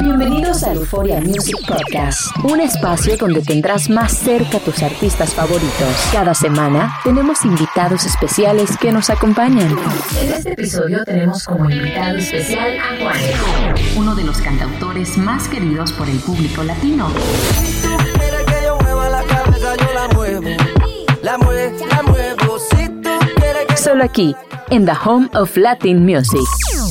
Bienvenidos 0.00 0.64
a 0.64 0.74
Euphoria 0.74 1.20
Music 1.20 1.56
Podcast, 1.66 2.36
un 2.44 2.60
espacio 2.60 3.16
donde 3.16 3.40
tendrás 3.40 3.88
más 3.88 4.12
cerca 4.12 4.58
a 4.58 4.60
tus 4.60 4.82
artistas 4.82 5.32
favoritos. 5.34 6.08
Cada 6.12 6.34
semana 6.34 6.98
tenemos 7.04 7.44
invitados 7.44 8.04
especiales 8.04 8.76
que 8.76 8.92
nos 8.92 9.08
acompañan. 9.08 9.76
En 10.20 10.32
este 10.32 10.52
episodio 10.52 11.04
tenemos 11.04 11.44
como 11.44 11.70
invitado 11.70 12.18
especial 12.18 12.78
a 12.78 13.02
Juan, 13.02 13.76
uno 13.96 14.14
de 14.14 14.24
los 14.24 14.38
cantautores 14.38 15.16
más 15.16 15.48
queridos 15.48 15.92
por 15.92 16.08
el 16.08 16.18
público 16.18 16.62
latino. 16.62 17.08
Solo 23.76 24.04
aquí, 24.04 24.34
en 24.70 24.84
The 24.84 24.92
Home 25.04 25.28
of 25.34 25.56
Latin 25.56 26.04
Music. 26.04 26.81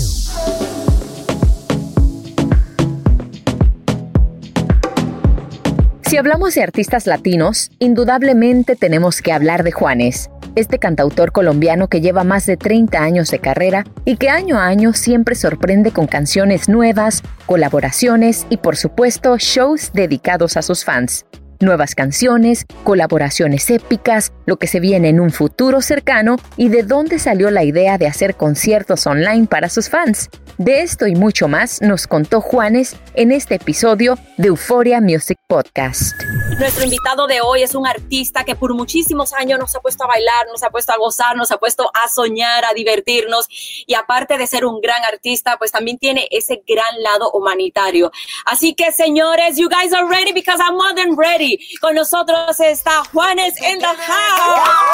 Si 6.12 6.18
hablamos 6.18 6.56
de 6.56 6.62
artistas 6.62 7.08
latinos, 7.08 7.72
indudablemente 7.80 8.76
tenemos 8.76 9.22
que 9.22 9.32
hablar 9.32 9.64
de 9.64 9.72
Juanes, 9.72 10.30
este 10.56 10.78
cantautor 10.78 11.32
colombiano 11.32 11.88
que 11.88 12.02
lleva 12.02 12.26
más 12.26 12.46
de 12.46 12.58
30 12.58 13.02
años 13.02 13.32
de 13.32 13.40
carrera 13.40 13.86
y 14.04 14.18
que 14.18 14.28
año 14.28 14.60
a 14.60 14.66
año 14.66 14.92
siempre 14.92 15.36
sorprende 15.36 15.92
con 15.92 16.08
canciones 16.08 16.68
nuevas, 16.68 17.24
colaboraciones 17.46 18.46
y 18.50 18.58
por 18.58 18.76
supuesto 18.76 19.38
shows 19.38 19.94
dedicados 19.94 20.58
a 20.58 20.64
sus 20.64 20.84
fans. 20.84 21.26
Nuevas 21.62 21.94
canciones, 21.94 22.66
colaboraciones 22.84 23.70
épicas, 23.70 24.34
lo 24.48 24.58
que 24.58 24.66
se 24.66 24.80
viene 24.80 25.10
en 25.10 25.20
un 25.20 25.30
futuro 25.30 25.82
cercano 25.82 26.38
y 26.58 26.70
de 26.70 26.82
dónde 26.82 27.20
salió 27.20 27.52
la 27.52 27.64
idea 27.64 28.00
de 28.00 28.08
hacer 28.08 28.36
conciertos 28.36 29.06
online 29.06 29.46
para 29.46 29.70
sus 29.70 29.88
fans. 29.88 30.32
De 30.58 30.82
esto 30.82 31.08
y 31.08 31.16
mucho 31.16 31.48
más 31.48 31.82
nos 31.82 32.08
contó 32.08 32.42
Juanes 32.42 32.96
en 33.14 33.32
este 33.32 33.56
episodio 33.56 34.18
de 34.38 34.50
Euphoria 34.50 35.02
Music 35.02 35.38
Podcast. 35.48 36.14
Nuestro 36.60 36.84
invitado 36.84 37.28
de 37.28 37.42
hoy 37.42 37.64
es 37.64 37.74
un 37.74 37.88
artista 37.88 38.44
que 38.44 38.56
por 38.56 38.74
muchísimos 38.74 39.34
años 39.34 39.60
nos 39.60 39.76
ha 39.76 39.80
puesto 39.80 40.04
a 40.04 40.08
bailar, 40.08 40.48
nos 40.48 40.62
ha 40.64 40.70
puesto 40.70 40.94
a 40.94 40.98
gozar, 40.98 41.36
nos 41.36 41.52
ha 41.52 41.58
puesto 41.58 41.90
a 41.94 42.08
soñar, 42.10 42.66
a 42.66 42.74
divertirnos 42.74 43.48
y 43.88 43.94
aparte 43.94 44.38
de 44.38 44.46
ser 44.46 44.66
un 44.66 44.82
gran 44.82 45.04
artista, 45.04 45.58
pues 45.58 45.72
también 45.72 45.98
tiene 45.98 46.28
ese 46.30 46.62
gran 46.68 47.02
lado 47.02 47.32
humanitario. 47.32 48.12
Así 48.46 48.76
que 48.76 48.92
señores, 48.92 49.58
you 49.58 49.70
guys 49.70 49.94
are 49.94 50.08
ready 50.08 50.34
because 50.34 50.60
I'm 50.62 50.76
more 50.76 50.94
than 50.94 51.18
ready. 51.18 51.51
Con 51.80 51.96
nosotros 51.96 52.60
está 52.60 53.04
Juanes 53.12 53.54
in 53.62 53.80
the 53.80 53.86
house. 53.86 54.92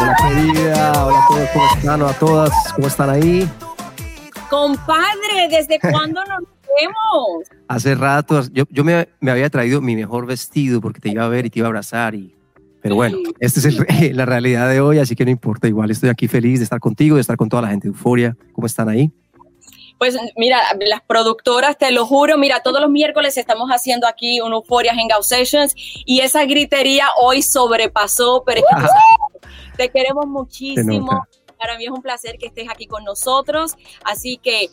Hola 0.00 0.16
querida, 0.16 1.04
hola 1.04 1.18
a 1.18 1.28
todos, 1.28 1.50
¿cómo 1.52 1.66
están? 1.74 2.02
Hola 2.02 2.10
a 2.10 2.18
todas, 2.18 2.72
¿cómo 2.74 2.86
están 2.86 3.10
ahí? 3.10 3.48
Compadre, 4.48 5.48
¿desde 5.50 5.78
cuándo 5.78 6.24
nos 6.24 6.40
vemos? 6.40 7.48
Hace 7.68 7.94
rato, 7.94 8.42
yo, 8.52 8.64
yo 8.70 8.82
me, 8.82 9.08
me, 9.20 9.30
había 9.30 9.50
traído 9.50 9.80
mi 9.80 9.94
mejor 9.94 10.26
vestido 10.26 10.80
porque 10.80 11.00
te 11.00 11.10
iba 11.10 11.24
a 11.24 11.28
ver 11.28 11.46
y 11.46 11.50
te 11.50 11.58
iba 11.58 11.66
a 11.66 11.70
abrazar. 11.70 12.14
Y, 12.14 12.34
pero 12.82 12.94
bueno, 12.94 13.18
esta 13.38 13.60
es 13.60 13.66
el, 13.66 14.16
la 14.16 14.26
realidad 14.26 14.68
de 14.68 14.80
hoy, 14.80 14.98
así 14.98 15.14
que 15.14 15.24
no 15.24 15.30
importa. 15.30 15.68
Igual 15.68 15.90
estoy 15.90 16.08
aquí 16.08 16.28
feliz 16.28 16.58
de 16.60 16.64
estar 16.64 16.80
contigo, 16.80 17.16
de 17.16 17.20
estar 17.20 17.36
con 17.36 17.48
toda 17.48 17.62
la 17.62 17.68
gente 17.68 17.88
de 17.88 17.94
Euforia. 17.94 18.36
¿Cómo 18.52 18.66
están 18.66 18.88
ahí? 18.88 19.12
Pues 20.00 20.16
mira, 20.34 20.62
las 20.80 21.02
productoras, 21.02 21.76
te 21.76 21.90
lo 21.90 22.06
juro, 22.06 22.38
mira, 22.38 22.62
todos 22.62 22.80
los 22.80 22.88
miércoles 22.88 23.36
estamos 23.36 23.68
haciendo 23.68 24.06
aquí 24.08 24.40
un 24.40 24.54
Euphoria 24.54 24.94
Hangout 24.94 25.24
Sessions 25.24 25.74
y 25.76 26.20
esa 26.20 26.46
gritería 26.46 27.08
hoy 27.18 27.42
sobrepasó, 27.42 28.42
pero 28.46 28.60
es 28.60 28.64
que 28.64 29.46
te 29.76 29.90
queremos 29.90 30.26
muchísimo. 30.26 31.26
Para 31.58 31.76
mí 31.76 31.84
es 31.84 31.90
un 31.90 32.00
placer 32.00 32.38
que 32.38 32.46
estés 32.46 32.66
aquí 32.70 32.86
con 32.86 33.04
nosotros, 33.04 33.74
así 34.02 34.38
que 34.38 34.70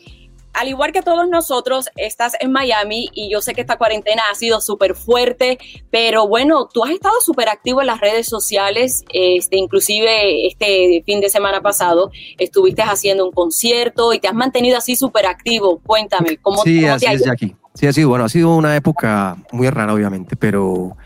al 0.57 0.68
igual 0.68 0.91
que 0.91 1.03
todos 1.03 1.29
nosotros, 1.29 1.88
estás 1.95 2.34
en 2.40 2.51
Miami 2.51 3.09
y 3.13 3.29
yo 3.29 3.41
sé 3.41 3.53
que 3.53 3.62
esta 3.62 3.78
cuarentena 3.78 4.23
ha 4.31 4.35
sido 4.35 4.59
súper 4.59 4.95
fuerte, 4.95 5.59
pero 5.91 6.28
bueno, 6.28 6.68
tú 6.68 6.84
has 6.84 6.90
estado 6.90 7.13
súper 7.23 7.47
activo 7.47 7.81
en 7.81 7.88
las 7.88 8.01
redes 8.01 8.25
sociales, 8.28 9.06
este, 9.13 9.57
inclusive 9.57 10.47
este 10.47 11.03
fin 11.06 11.22
de 11.22 11.29
semana 11.29 11.62
pasado 11.62 12.09
estuviste 12.40 12.81
haciendo 12.81 13.25
un 13.25 13.31
concierto 13.31 14.13
y 14.13 14.19
te 14.19 14.28
has 14.28 14.34
mantenido 14.34 14.79
así 14.79 14.96
súper 14.96 15.28
activo. 15.28 15.79
Cuéntame, 15.85 16.38
¿cómo, 16.38 16.63
sí, 16.63 16.81
cómo 16.81 16.94
así 16.94 17.06
es, 17.06 17.23
Jackie. 17.23 17.56
Sí, 17.75 17.85
ha 17.85 17.94
sido, 17.94 18.09
bueno, 18.09 18.25
ha 18.25 18.29
sido 18.29 18.56
una 18.56 18.75
época 18.75 19.38
muy 19.51 19.69
rara, 19.69 19.94
obviamente, 19.94 20.35
pero 20.35 20.97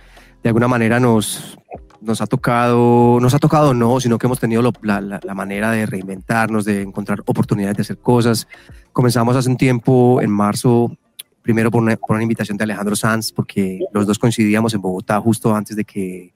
de 0.41 0.49
alguna 0.49 0.69
manera 0.69 0.97
nos, 1.01 1.57
nos 2.01 2.21
ha 2.21 2.27
tocado, 2.27 3.19
nos 3.21 3.33
ha 3.33 3.39
tocado 3.39 3.73
no, 3.73 3.99
sino 3.99 4.17
que 4.17 4.27
hemos 4.27 4.39
tenido 4.39 4.61
la, 4.81 5.21
manera 5.33 5.71
de 5.71 5.85
reinventarnos, 5.85 6.65
de 6.65 6.81
encontrar 6.81 7.21
oportunidades 7.25 7.77
de 7.77 7.81
hacer 7.81 7.97
cosas. 7.97 8.47
Comenzamos 8.91 9.35
hace 9.35 9.49
un 9.49 9.57
tiempo, 9.57 10.21
en 10.21 10.31
marzo, 10.31 10.95
primero 11.41 11.71
por 11.71 11.81
una, 11.81 11.95
por 11.95 12.15
una 12.15 12.23
invitación 12.23 12.57
de 12.57 12.63
Alejandro 12.63 12.95
Sanz, 12.95 13.31
porque 13.31 13.79
los 13.93 14.07
dos 14.07 14.19
coincidíamos 14.19 14.73
en 14.73 14.81
Bogotá 14.81 15.19
justo 15.21 15.55
antes 15.55 15.75
de 15.75 15.85
que 15.85 16.33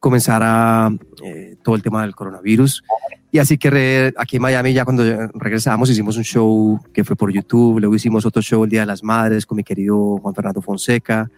comenzara 0.00 0.92
eh, 1.24 1.56
todo 1.62 1.76
el 1.76 1.82
tema 1.82 2.02
del 2.02 2.14
coronavirus. 2.14 2.82
Y 3.30 3.38
así 3.38 3.56
que 3.56 3.70
re, 3.70 4.14
aquí 4.16 4.36
en 4.36 4.42
Miami, 4.42 4.72
ya 4.72 4.84
cuando 4.84 5.02
regresamos, 5.34 5.90
hicimos 5.90 6.16
un 6.16 6.24
show 6.24 6.80
que 6.92 7.04
fue 7.04 7.16
por 7.16 7.32
YouTube, 7.32 7.80
luego 7.80 7.94
hicimos 7.94 8.26
otro 8.26 8.42
show 8.42 8.64
el 8.64 8.70
Día 8.70 8.80
de 8.80 8.86
las 8.86 9.02
Madres 9.02 9.46
con 9.46 9.56
mi 9.56 9.64
querido 9.64 10.18
Juan 10.18 10.34
Fernando 10.34 10.60
Fonseca. 10.60 11.30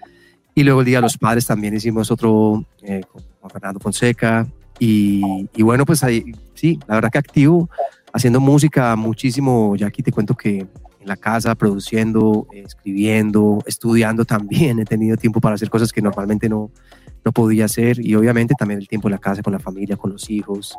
Y 0.57 0.65
luego 0.65 0.81
el 0.81 0.87
Día 0.87 0.99
de 0.99 1.03
los 1.03 1.19
Padres 1.19 1.47
también 1.47 1.75
hicimos 1.75 2.11
otro 2.11 2.65
eh, 2.81 3.03
con 3.11 3.51
Fernando 3.51 3.79
Fonseca. 3.79 4.47
Y, 4.79 5.47
y, 5.55 5.63
bueno, 5.63 5.85
pues 5.85 6.03
ahí 6.03 6.33
sí, 6.55 6.81
la 6.89 6.95
verdad 6.95 7.11
que 7.11 7.19
activo, 7.19 7.69
haciendo 8.11 8.41
música 8.41 8.97
muchísimo. 8.97 9.77
Ya 9.77 9.89
aquí 9.89 10.03
te 10.03 10.13
cuento 10.13 10.35
que 10.35 10.61
en 10.61 10.69
la 11.05 11.19
casa, 11.19 11.55
produciendo, 11.57 12.47
escribiendo, 12.55 13.59
estudiando 13.67 14.25
también. 14.25 14.79
He 14.81 14.87
tenido 14.87 15.19
tiempo 15.19 15.43
para 15.43 15.57
hacer 15.57 15.69
cosas 15.69 15.93
que 15.93 16.01
normalmente 16.01 16.49
no, 16.49 16.71
no 17.23 17.33
podía 17.33 17.67
hacer. 17.67 18.03
Y 18.03 18.15
obviamente 18.15 18.55
también 18.59 18.81
el 18.81 18.89
tiempo 18.89 19.09
en 19.09 19.13
la 19.13 19.19
casa, 19.19 19.43
con 19.43 19.53
la 19.53 19.61
familia, 19.61 19.99
con 19.99 20.11
los 20.11 20.31
hijos. 20.31 20.75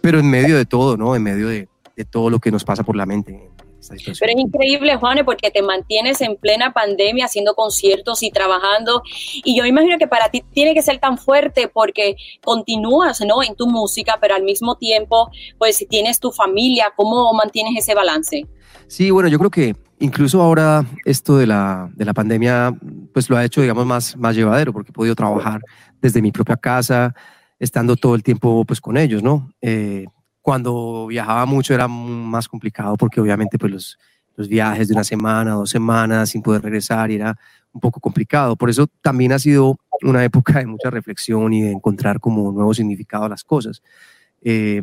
Pero 0.00 0.20
en 0.20 0.30
medio 0.30 0.56
de 0.56 0.64
todo, 0.64 0.96
¿no? 0.96 1.16
En 1.16 1.24
medio 1.24 1.48
de, 1.48 1.68
de 1.96 2.04
todo 2.04 2.30
lo 2.30 2.38
que 2.38 2.52
nos 2.52 2.62
pasa 2.62 2.84
por 2.84 2.94
la 2.94 3.04
mente. 3.04 3.50
Pero 3.88 4.32
es 4.32 4.38
increíble, 4.38 4.96
Juan, 4.96 5.18
porque 5.24 5.50
te 5.50 5.62
mantienes 5.62 6.20
en 6.20 6.36
plena 6.36 6.72
pandemia 6.72 7.26
haciendo 7.26 7.54
conciertos 7.54 8.22
y 8.22 8.30
trabajando. 8.30 9.02
Y 9.44 9.56
yo 9.56 9.64
imagino 9.64 9.98
que 9.98 10.06
para 10.06 10.28
ti 10.30 10.42
tiene 10.52 10.74
que 10.74 10.82
ser 10.82 10.98
tan 10.98 11.18
fuerte 11.18 11.68
porque 11.68 12.16
continúas 12.42 13.20
¿no? 13.20 13.42
en 13.42 13.54
tu 13.54 13.66
música, 13.66 14.18
pero 14.20 14.34
al 14.34 14.42
mismo 14.42 14.76
tiempo, 14.76 15.30
pues 15.58 15.84
tienes 15.88 16.20
tu 16.20 16.32
familia. 16.32 16.92
¿Cómo 16.96 17.32
mantienes 17.32 17.78
ese 17.78 17.94
balance? 17.94 18.46
Sí, 18.86 19.10
bueno, 19.10 19.28
yo 19.28 19.38
creo 19.38 19.50
que 19.50 19.76
incluso 20.00 20.40
ahora 20.40 20.84
esto 21.04 21.36
de 21.36 21.46
la, 21.46 21.90
de 21.94 22.04
la 22.04 22.14
pandemia, 22.14 22.74
pues 23.12 23.28
lo 23.28 23.36
ha 23.36 23.44
hecho, 23.44 23.60
digamos, 23.60 23.86
más, 23.86 24.16
más 24.16 24.34
llevadero 24.34 24.72
porque 24.72 24.90
he 24.90 24.94
podido 24.94 25.14
trabajar 25.14 25.60
desde 26.00 26.22
mi 26.22 26.32
propia 26.32 26.56
casa, 26.56 27.14
estando 27.58 27.96
todo 27.96 28.14
el 28.14 28.22
tiempo 28.22 28.64
pues 28.64 28.80
con 28.80 28.96
ellos, 28.96 29.22
¿no? 29.22 29.50
Eh, 29.60 30.06
cuando 30.48 31.08
viajaba 31.08 31.44
mucho 31.44 31.74
era 31.74 31.86
más 31.88 32.48
complicado 32.48 32.96
porque 32.96 33.20
obviamente 33.20 33.58
pues 33.58 33.70
los, 33.70 33.98
los 34.34 34.48
viajes 34.48 34.88
de 34.88 34.94
una 34.94 35.04
semana, 35.04 35.50
dos 35.50 35.68
semanas 35.68 36.30
sin 36.30 36.40
poder 36.40 36.62
regresar 36.62 37.10
era 37.10 37.38
un 37.70 37.82
poco 37.82 38.00
complicado. 38.00 38.56
Por 38.56 38.70
eso 38.70 38.86
también 39.02 39.32
ha 39.32 39.38
sido 39.38 39.76
una 40.00 40.24
época 40.24 40.58
de 40.58 40.64
mucha 40.64 40.88
reflexión 40.88 41.52
y 41.52 41.60
de 41.60 41.72
encontrar 41.72 42.18
como 42.18 42.44
un 42.44 42.54
nuevo 42.54 42.72
significado 42.72 43.24
a 43.24 43.28
las 43.28 43.44
cosas. 43.44 43.82
Eh, 44.40 44.80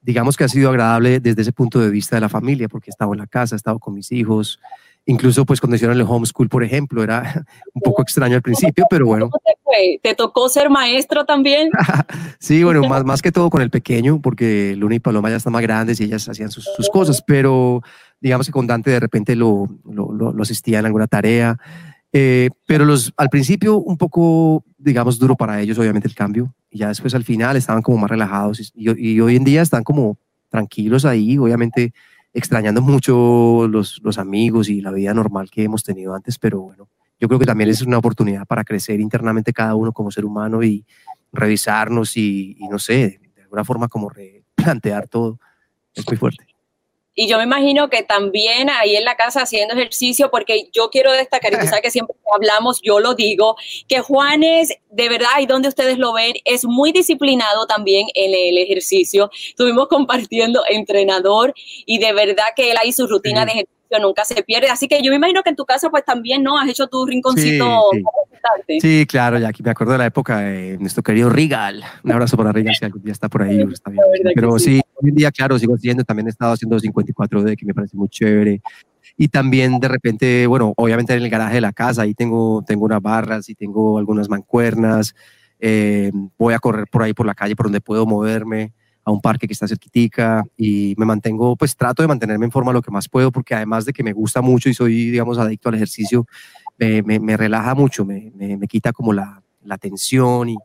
digamos 0.00 0.34
que 0.34 0.44
ha 0.44 0.48
sido 0.48 0.70
agradable 0.70 1.20
desde 1.20 1.42
ese 1.42 1.52
punto 1.52 1.78
de 1.78 1.90
vista 1.90 2.16
de 2.16 2.22
la 2.22 2.30
familia 2.30 2.66
porque 2.66 2.88
he 2.88 2.92
estado 2.92 3.12
en 3.12 3.18
la 3.18 3.26
casa, 3.26 3.54
he 3.54 3.58
estado 3.58 3.78
con 3.78 3.92
mis 3.92 4.10
hijos, 4.12 4.60
incluso 5.06 5.46
pues 5.46 5.60
cuando 5.60 5.76
hicieron 5.76 5.96
el 5.96 6.04
homeschool, 6.06 6.48
por 6.48 6.62
ejemplo, 6.62 7.02
era 7.02 7.44
un 7.74 7.80
poco 7.80 8.02
extraño 8.02 8.36
al 8.36 8.42
principio, 8.42 8.84
pero 8.90 9.06
bueno. 9.06 9.30
¿Cómo 9.30 9.42
te 9.44 9.54
fue? 9.62 10.00
¿Te 10.02 10.14
tocó 10.14 10.48
ser 10.48 10.68
maestro 10.68 11.24
también? 11.24 11.70
sí, 12.38 12.62
bueno, 12.64 12.82
más, 12.82 13.04
más 13.04 13.22
que 13.22 13.32
todo 13.32 13.48
con 13.48 13.62
el 13.62 13.70
pequeño, 13.70 14.20
porque 14.20 14.74
Luna 14.76 14.96
y 14.96 15.00
Paloma 15.00 15.30
ya 15.30 15.36
están 15.36 15.52
más 15.52 15.62
grandes 15.62 16.00
y 16.00 16.04
ellas 16.04 16.28
hacían 16.28 16.50
sus, 16.50 16.64
sus 16.76 16.90
cosas, 16.90 17.22
pero 17.26 17.82
digamos 18.20 18.46
que 18.46 18.52
con 18.52 18.66
Dante 18.66 18.90
de 18.90 19.00
repente 19.00 19.36
lo, 19.36 19.66
lo, 19.84 20.12
lo, 20.12 20.32
lo 20.32 20.42
asistía 20.42 20.80
en 20.80 20.86
alguna 20.86 21.06
tarea. 21.06 21.56
Eh, 22.12 22.50
pero 22.66 22.84
los, 22.84 23.12
al 23.16 23.28
principio 23.28 23.76
un 23.76 23.98
poco, 23.98 24.64
digamos, 24.78 25.18
duro 25.18 25.36
para 25.36 25.60
ellos, 25.60 25.78
obviamente, 25.78 26.08
el 26.08 26.14
cambio. 26.14 26.54
Y 26.70 26.78
ya 26.78 26.88
después 26.88 27.14
al 27.14 27.24
final 27.24 27.56
estaban 27.56 27.82
como 27.82 27.98
más 27.98 28.10
relajados 28.10 28.60
y, 28.60 28.70
y, 28.74 29.10
y 29.10 29.20
hoy 29.20 29.36
en 29.36 29.44
día 29.44 29.62
están 29.62 29.84
como 29.84 30.16
tranquilos 30.48 31.04
ahí, 31.04 31.36
obviamente 31.36 31.92
extrañando 32.36 32.82
mucho 32.82 33.66
los, 33.66 34.00
los 34.02 34.18
amigos 34.18 34.68
y 34.68 34.82
la 34.82 34.92
vida 34.92 35.14
normal 35.14 35.50
que 35.50 35.64
hemos 35.64 35.82
tenido 35.82 36.14
antes, 36.14 36.38
pero 36.38 36.60
bueno, 36.60 36.88
yo 37.18 37.28
creo 37.28 37.40
que 37.40 37.46
también 37.46 37.70
es 37.70 37.80
una 37.80 37.96
oportunidad 37.96 38.46
para 38.46 38.62
crecer 38.62 39.00
internamente 39.00 39.54
cada 39.54 39.74
uno 39.74 39.90
como 39.92 40.10
ser 40.10 40.26
humano 40.26 40.62
y 40.62 40.84
revisarnos 41.32 42.14
y, 42.18 42.54
y 42.58 42.68
no 42.68 42.78
sé, 42.78 43.20
de 43.34 43.42
alguna 43.42 43.64
forma 43.64 43.88
como 43.88 44.10
replantear 44.10 45.08
todo. 45.08 45.40
Es 45.94 46.06
muy 46.06 46.18
fuerte. 46.18 46.46
Y 47.18 47.26
yo 47.28 47.38
me 47.38 47.44
imagino 47.44 47.88
que 47.88 48.02
también 48.02 48.68
ahí 48.68 48.94
en 48.94 49.04
la 49.04 49.16
casa 49.16 49.40
haciendo 49.42 49.74
ejercicio, 49.74 50.30
porque 50.30 50.68
yo 50.72 50.90
quiero 50.90 51.10
destacar, 51.12 51.52
y 51.54 51.56
tú 51.58 51.66
sabes 51.66 51.80
que 51.80 51.90
siempre 51.90 52.14
hablamos, 52.32 52.80
yo 52.82 53.00
lo 53.00 53.14
digo, 53.14 53.56
que 53.88 54.00
Juanes, 54.00 54.76
de 54.90 55.08
verdad, 55.08 55.40
y 55.40 55.46
donde 55.46 55.68
ustedes 55.68 55.96
lo 55.96 56.12
ven, 56.12 56.34
es 56.44 56.64
muy 56.66 56.92
disciplinado 56.92 57.66
también 57.66 58.06
en 58.14 58.34
el 58.34 58.58
ejercicio. 58.58 59.30
Estuvimos 59.48 59.88
compartiendo 59.88 60.62
entrenador 60.68 61.54
y 61.86 61.98
de 61.98 62.12
verdad 62.12 62.44
que 62.54 62.70
él 62.70 62.76
ahí 62.78 62.92
su 62.92 63.06
rutina 63.06 63.46
de 63.46 63.52
ejercicio 63.52 63.75
nunca 64.00 64.24
se 64.24 64.42
pierde. 64.42 64.68
Así 64.68 64.88
que 64.88 65.02
yo 65.02 65.10
me 65.10 65.16
imagino 65.16 65.42
que 65.42 65.50
en 65.50 65.56
tu 65.56 65.64
casa 65.64 65.90
pues 65.90 66.04
también, 66.04 66.42
¿no? 66.42 66.58
Has 66.58 66.68
hecho 66.68 66.86
tu 66.86 67.06
rinconcito. 67.06 67.90
Sí, 68.68 68.80
sí. 68.80 69.06
claro, 69.06 69.38
ya 69.38 69.48
aquí 69.48 69.62
me 69.62 69.70
acuerdo 69.70 69.92
de 69.92 69.98
la 69.98 70.06
época 70.06 70.40
de 70.40 70.78
nuestro 70.78 71.02
querido 71.02 71.28
Rigal. 71.30 71.82
Un 72.04 72.12
abrazo 72.12 72.36
para 72.36 72.52
Rigal, 72.52 72.74
si 72.74 72.84
algún 72.84 73.02
día 73.02 73.12
está 73.12 73.28
por 73.28 73.42
ahí. 73.42 73.60
Está 73.72 73.90
bien. 73.90 74.04
Pero 74.34 74.58
sí, 74.58 74.80
hoy 74.94 75.10
en 75.10 75.14
día, 75.14 75.30
claro, 75.30 75.58
sigo 75.58 75.74
haciendo, 75.74 76.04
también 76.04 76.26
he 76.26 76.30
estado 76.30 76.52
haciendo 76.52 76.78
54D, 76.78 77.56
que 77.56 77.66
me 77.66 77.74
parece 77.74 77.96
muy 77.96 78.08
chévere. 78.08 78.60
Y 79.16 79.28
también 79.28 79.80
de 79.80 79.88
repente, 79.88 80.46
bueno, 80.46 80.74
obviamente 80.76 81.14
en 81.14 81.22
el 81.22 81.30
garaje 81.30 81.54
de 81.56 81.60
la 81.60 81.72
casa, 81.72 82.02
ahí 82.02 82.14
tengo, 82.14 82.62
tengo 82.66 82.84
unas 82.84 83.00
barras 83.00 83.48
y 83.48 83.54
tengo 83.54 83.98
algunas 83.98 84.28
mancuernas. 84.28 85.14
Eh, 85.58 86.12
voy 86.38 86.54
a 86.54 86.58
correr 86.58 86.86
por 86.90 87.02
ahí 87.02 87.14
por 87.14 87.26
la 87.26 87.34
calle 87.34 87.56
por 87.56 87.66
donde 87.66 87.80
puedo 87.80 88.04
moverme 88.04 88.72
a 89.06 89.12
un 89.12 89.20
parque 89.20 89.46
que 89.46 89.52
está 89.52 89.68
cerquitica 89.68 90.44
y 90.56 90.94
me 90.98 91.06
mantengo, 91.06 91.54
pues 91.54 91.76
trato 91.76 92.02
de 92.02 92.08
mantenerme 92.08 92.44
en 92.44 92.50
forma 92.50 92.72
lo 92.72 92.82
que 92.82 92.90
más 92.90 93.08
puedo 93.08 93.30
porque 93.30 93.54
además 93.54 93.84
de 93.84 93.92
que 93.92 94.02
me 94.02 94.12
gusta 94.12 94.42
mucho 94.42 94.68
y 94.68 94.74
soy, 94.74 95.12
digamos, 95.12 95.38
adicto 95.38 95.68
al 95.68 95.76
ejercicio, 95.76 96.26
me, 96.76 97.02
me, 97.20 97.36
relaja 97.36 97.72
mucho, 97.76 98.04
me, 98.04 98.32
me, 98.34 98.66
quita 98.66 98.92
como 98.92 99.12
la, 99.12 99.40
la 99.62 99.78
tensión 99.78 100.48
y 100.48 100.56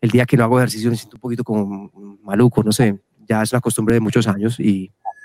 el 0.00 0.10
día 0.10 0.24
que 0.24 0.38
no 0.38 0.44
hago 0.44 0.58
ejercicio 0.58 0.90
me 0.90 0.96
siento 0.96 1.18
un 1.18 1.20
poquito 1.20 1.44
como 1.44 1.92
maluco, 2.22 2.62
no 2.62 2.72
sé, 2.72 2.98
ya 3.28 3.42
es 3.42 3.52
una 3.52 3.60
costumbre 3.60 3.94
de 3.94 4.00
muchos 4.00 4.26
años 4.28 4.58
y 4.58 4.90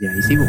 Y 0.00 0.06
ahí 0.06 0.22
sigo. 0.22 0.44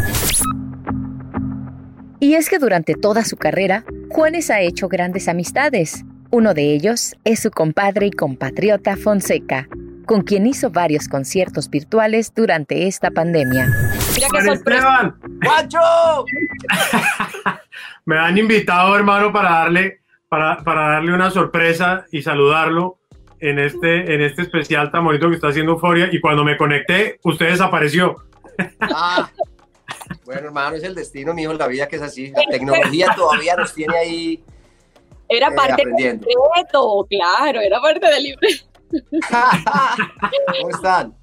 Y 2.20 2.34
es 2.34 2.50
que 2.50 2.60
durante 2.60 2.96
toda 2.96 3.24
su 3.24 3.38
carrera, 3.38 3.86
Juanes 4.10 4.50
ha 4.50 4.62
hecho 4.62 4.88
grandes 4.88 5.28
amistades. 5.28 6.04
Uno 6.32 6.54
de 6.54 6.74
ellos 6.74 7.16
es 7.24 7.42
su 7.42 7.52
compadre 7.52 8.08
y 8.08 8.12
compatriota 8.12 8.98
Fonseca, 8.98 9.68
con 10.06 10.24
quien 10.24 10.48
hizo 10.48 10.72
varios 10.72 11.08
conciertos 11.08 11.70
virtuales 11.70 12.34
durante 12.36 12.88
esta 12.88 13.12
pandemia. 13.12 13.68
Mira 14.16 14.28
qué 14.32 14.52
Esteban! 14.52 15.16
Me 18.06 18.18
han 18.18 18.38
invitado, 18.38 18.96
hermano, 18.96 19.32
para 19.32 19.52
darle, 19.52 20.02
para, 20.28 20.64
para, 20.64 20.90
darle 20.90 21.14
una 21.14 21.30
sorpresa 21.30 22.06
y 22.12 22.24
saludarlo 22.24 22.98
en 23.40 23.60
este, 23.60 24.16
en 24.16 24.22
este 24.22 24.42
especial 24.42 24.92
tan 24.92 25.06
bonito 25.06 25.30
que 25.30 25.36
está 25.36 25.50
haciendo 25.50 25.74
Euforia. 25.74 26.10
Y 26.12 26.20
cuando 26.20 26.44
me 26.44 26.58
conecté, 26.58 27.20
usted 27.24 27.50
desapareció. 27.50 28.16
Ah, 28.82 29.30
bueno, 30.26 30.48
hermano, 30.48 30.76
es 30.76 30.84
el 30.84 30.96
destino 30.96 31.34
mío 31.34 31.52
en 31.52 31.58
la 31.58 31.68
vida 31.68 31.88
que 31.88 31.98
es 31.98 32.02
así. 32.02 32.32
La 32.32 32.44
tecnología 32.50 33.08
todavía 33.16 33.56
nos 33.56 33.74
tiene 33.74 33.98
ahí. 33.98 34.44
Era 35.30 35.48
eh, 35.50 35.56
parte 35.56 35.84
del 35.86 35.96
libreto, 35.96 37.08
claro, 37.10 37.62
era 37.62 37.80
parte 37.82 38.08
del 38.08 38.24
libreto. 38.24 38.66
¿Cómo 40.62 40.70
están? 40.70 41.16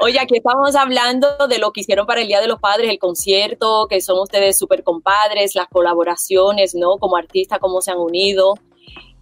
Oye, 0.00 0.18
aquí 0.18 0.38
estamos 0.38 0.74
hablando 0.74 1.46
de 1.46 1.58
lo 1.58 1.70
que 1.70 1.82
hicieron 1.82 2.06
para 2.06 2.22
el 2.22 2.28
Día 2.28 2.40
de 2.40 2.48
los 2.48 2.58
Padres, 2.58 2.90
el 2.90 2.98
concierto, 2.98 3.86
que 3.88 4.00
son 4.00 4.18
ustedes 4.18 4.56
súper 4.56 4.82
compadres, 4.82 5.54
las 5.54 5.68
colaboraciones, 5.68 6.74
¿no? 6.74 6.96
Como 6.96 7.16
artistas, 7.16 7.58
cómo 7.58 7.82
se 7.82 7.90
han 7.90 7.98
unido 7.98 8.54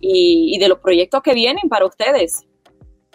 y, 0.00 0.54
y 0.54 0.58
de 0.58 0.68
los 0.68 0.78
proyectos 0.78 1.22
que 1.22 1.34
vienen 1.34 1.68
para 1.68 1.86
ustedes. 1.86 2.44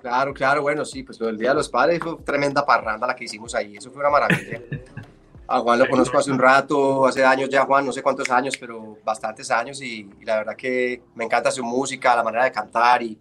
Claro, 0.01 0.33
claro, 0.33 0.61
bueno, 0.61 0.85
sí, 0.85 1.01
pues 1.01 1.19
lo 1.19 1.25
del 1.25 1.37
Día 1.37 1.49
de 1.49 1.55
los 1.55 1.69
Padres 1.69 1.99
fue 1.99 2.17
tremenda 2.23 2.63
parranda 2.63 3.07
la 3.07 3.15
que 3.15 3.23
hicimos 3.23 3.55
ahí, 3.55 3.77
eso 3.77 3.89
fue 3.91 4.01
una 4.01 4.11
maravilla. 4.11 4.61
A 5.47 5.59
Juan 5.59 5.79
lo 5.79 5.89
conozco 5.89 6.17
hace 6.17 6.29
un 6.29 6.37
rato, 6.37 7.05
hace 7.05 7.23
años 7.23 7.49
ya, 7.49 7.65
Juan, 7.65 7.85
no 7.85 7.93
sé 7.93 8.03
cuántos 8.03 8.29
años, 8.29 8.55
pero 8.59 8.97
bastantes 9.03 9.49
años 9.49 9.81
y, 9.81 10.07
la 10.23 10.39
verdad 10.39 10.55
que 10.55 11.01
me 11.15 11.23
encanta 11.23 11.49
su 11.51 11.63
música, 11.63 12.15
la 12.15 12.23
manera 12.23 12.43
de 12.43 12.51
cantar 12.51 13.01
y, 13.01 13.17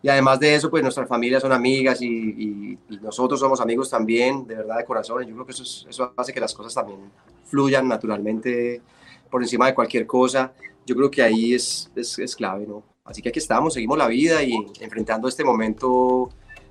y 0.00 0.08
además 0.08 0.38
de 0.38 0.54
eso, 0.54 0.70
pues 0.70 0.82
nuestras 0.82 1.08
familias 1.08 1.42
son 1.42 1.52
amigas 1.52 2.00
y, 2.00 2.78
nosotros 3.02 3.40
somos 3.40 3.60
amigos 3.60 3.90
también, 3.90 4.46
de 4.46 4.54
verdad, 4.54 4.78
de 4.78 4.84
corazón. 4.84 5.24
Y 5.24 5.26
yo 5.26 5.34
creo 5.34 5.46
que 5.46 5.52
eso, 5.52 5.88
eso 5.88 6.14
hace 6.16 6.32
que 6.32 6.40
las 6.40 6.54
cosas 6.54 6.74
también 6.74 7.10
fluyan 7.44 7.88
naturalmente 7.88 8.80
por 9.28 9.42
encima 9.42 9.66
de 9.66 9.74
cualquier 9.74 10.06
cosa. 10.06 10.52
Yo 10.86 10.94
creo 10.94 11.10
que 11.10 11.22
ahí 11.22 11.54
es, 11.54 11.90
es, 11.96 12.18
es 12.18 12.36
clave, 12.36 12.66
¿no? 12.66 12.93
Así 13.04 13.20
que 13.20 13.28
aquí 13.28 13.38
estamos, 13.38 13.74
seguimos 13.74 13.98
la 13.98 14.08
vida 14.08 14.42
y 14.42 14.54
enfrentando 14.80 15.28
este 15.28 15.44
momento, 15.44 16.30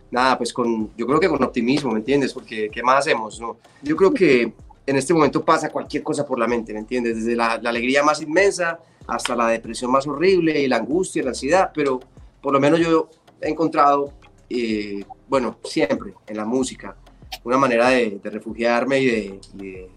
nada, 0.09 0.35
pues 0.35 0.51
con, 0.51 0.89
yo 0.97 1.05
creo 1.05 1.19
que 1.19 1.29
con 1.29 1.43
optimismo, 1.43 1.91
¿me 1.91 1.99
entiendes? 1.99 2.33
Porque 2.33 2.71
¿qué 2.71 2.81
más 2.81 2.99
hacemos? 2.99 3.39
No? 3.39 3.57
Yo 3.83 3.95
creo 3.95 4.11
que 4.11 4.51
en 4.87 4.95
este 4.95 5.13
momento 5.13 5.45
pasa 5.45 5.69
cualquier 5.69 6.01
cosa 6.01 6.25
por 6.25 6.39
la 6.39 6.47
mente, 6.47 6.73
¿me 6.73 6.79
entiendes? 6.79 7.17
Desde 7.17 7.35
la, 7.35 7.53
alegría 7.53 8.01
más 8.01 8.19
inmensa 8.19 8.79
hasta 9.05 9.35
la 9.35 9.47
depresión 9.47 9.91
más 9.91 10.07
horrible 10.07 10.59
y 10.59 10.67
la 10.67 10.77
angustia, 10.77 11.21
la 11.21 11.29
ansiedad, 11.29 11.71
pero 11.71 11.99
por 12.41 12.51
lo 12.51 12.59
menos 12.59 12.79
yo 12.79 13.09
he 13.39 13.49
encontrado, 13.49 14.11
eh, 14.49 15.05
bueno, 15.29 15.57
siempre 15.63 16.15
en 16.25 16.37
la 16.37 16.45
música, 16.45 16.95
una 17.43 17.59
manera 17.59 17.89
de, 17.89 18.19
refugiarme 18.23 18.99
y 19.01 19.05
de, 19.53 19.89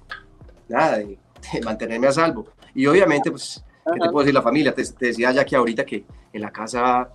nada, 0.69 0.99
de, 0.99 1.19
de 1.55 1.61
mantenerme 1.62 2.09
a 2.09 2.12
salvo. 2.12 2.47
Y 2.75 2.87
obviamente, 2.87 3.31
pues 3.31 3.64
¿Qué 3.93 4.00
te 4.00 4.11
puedo 4.11 4.21
decir 4.21 4.35
la 4.35 4.43
familia? 4.43 4.75
Te, 4.75 4.83
decía 4.99 5.33
ya 5.33 5.45
que 5.45 5.57
ahorita 5.57 5.85
que 5.85 6.05
en 6.33 6.40
la 6.40 6.50
casa 6.50 7.09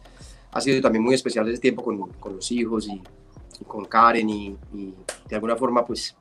ha 0.52 0.62
sido 0.62 0.82
también 0.82 1.04
muy 1.04 1.16
especial 1.16 1.48
ese 1.50 1.60
tiempo 1.60 1.84
con, 1.84 2.10
con 2.14 2.36
los 2.36 2.52
hijos 2.52 2.88
y, 2.88 3.02
con 3.68 3.86
Karen 3.86 4.30
y, 4.30 4.58
y, 4.74 4.94
de 5.28 5.36
alguna 5.36 5.56
forma 5.56 5.86
pues 5.86 6.16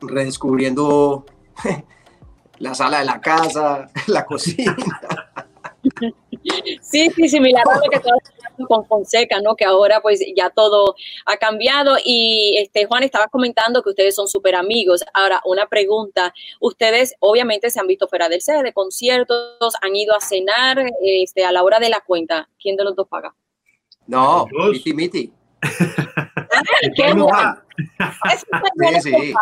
redescubriendo 0.00 1.26
la 2.58 2.74
sala 2.74 3.00
de 3.00 3.04
la 3.04 3.20
casa, 3.20 3.88
la 4.06 4.24
cocina. 4.24 4.76
Sí, 6.82 7.10
sí, 7.14 7.28
similar 7.28 7.64
a 7.68 7.76
lo 7.76 7.90
que 7.90 8.00
con 8.66 8.86
Fonseca, 8.86 9.40
¿no? 9.40 9.56
Que 9.56 9.64
ahora 9.64 10.00
pues 10.00 10.20
ya 10.36 10.50
todo 10.50 10.94
ha 11.26 11.36
cambiado 11.36 11.96
y 12.04 12.56
este 12.58 12.86
Juan 12.86 13.02
estaba 13.02 13.28
comentando 13.28 13.82
que 13.82 13.90
ustedes 13.90 14.14
son 14.14 14.28
súper 14.28 14.54
amigos. 14.54 15.04
Ahora, 15.14 15.40
una 15.44 15.66
pregunta, 15.66 16.32
ustedes 16.60 17.14
obviamente 17.20 17.70
se 17.70 17.80
han 17.80 17.86
visto 17.86 18.08
fuera 18.08 18.28
del 18.28 18.40
sede 18.40 18.62
de 18.62 18.72
conciertos, 18.72 19.74
han 19.82 19.94
ido 19.94 20.14
a 20.14 20.20
cenar 20.20 20.78
este, 21.02 21.44
a 21.44 21.52
la 21.52 21.62
hora 21.62 21.78
de 21.78 21.88
la 21.88 22.00
cuenta. 22.00 22.48
¿Quién 22.60 22.76
de 22.76 22.84
los 22.84 22.96
dos 22.96 23.08
paga? 23.08 23.34
No, 24.06 24.46
Miti 24.50 24.94
Miti. 24.94 25.32
Ah, 26.50 26.62
¿Qué 26.96 27.14
sí, 29.00 29.02
sí. 29.02 29.34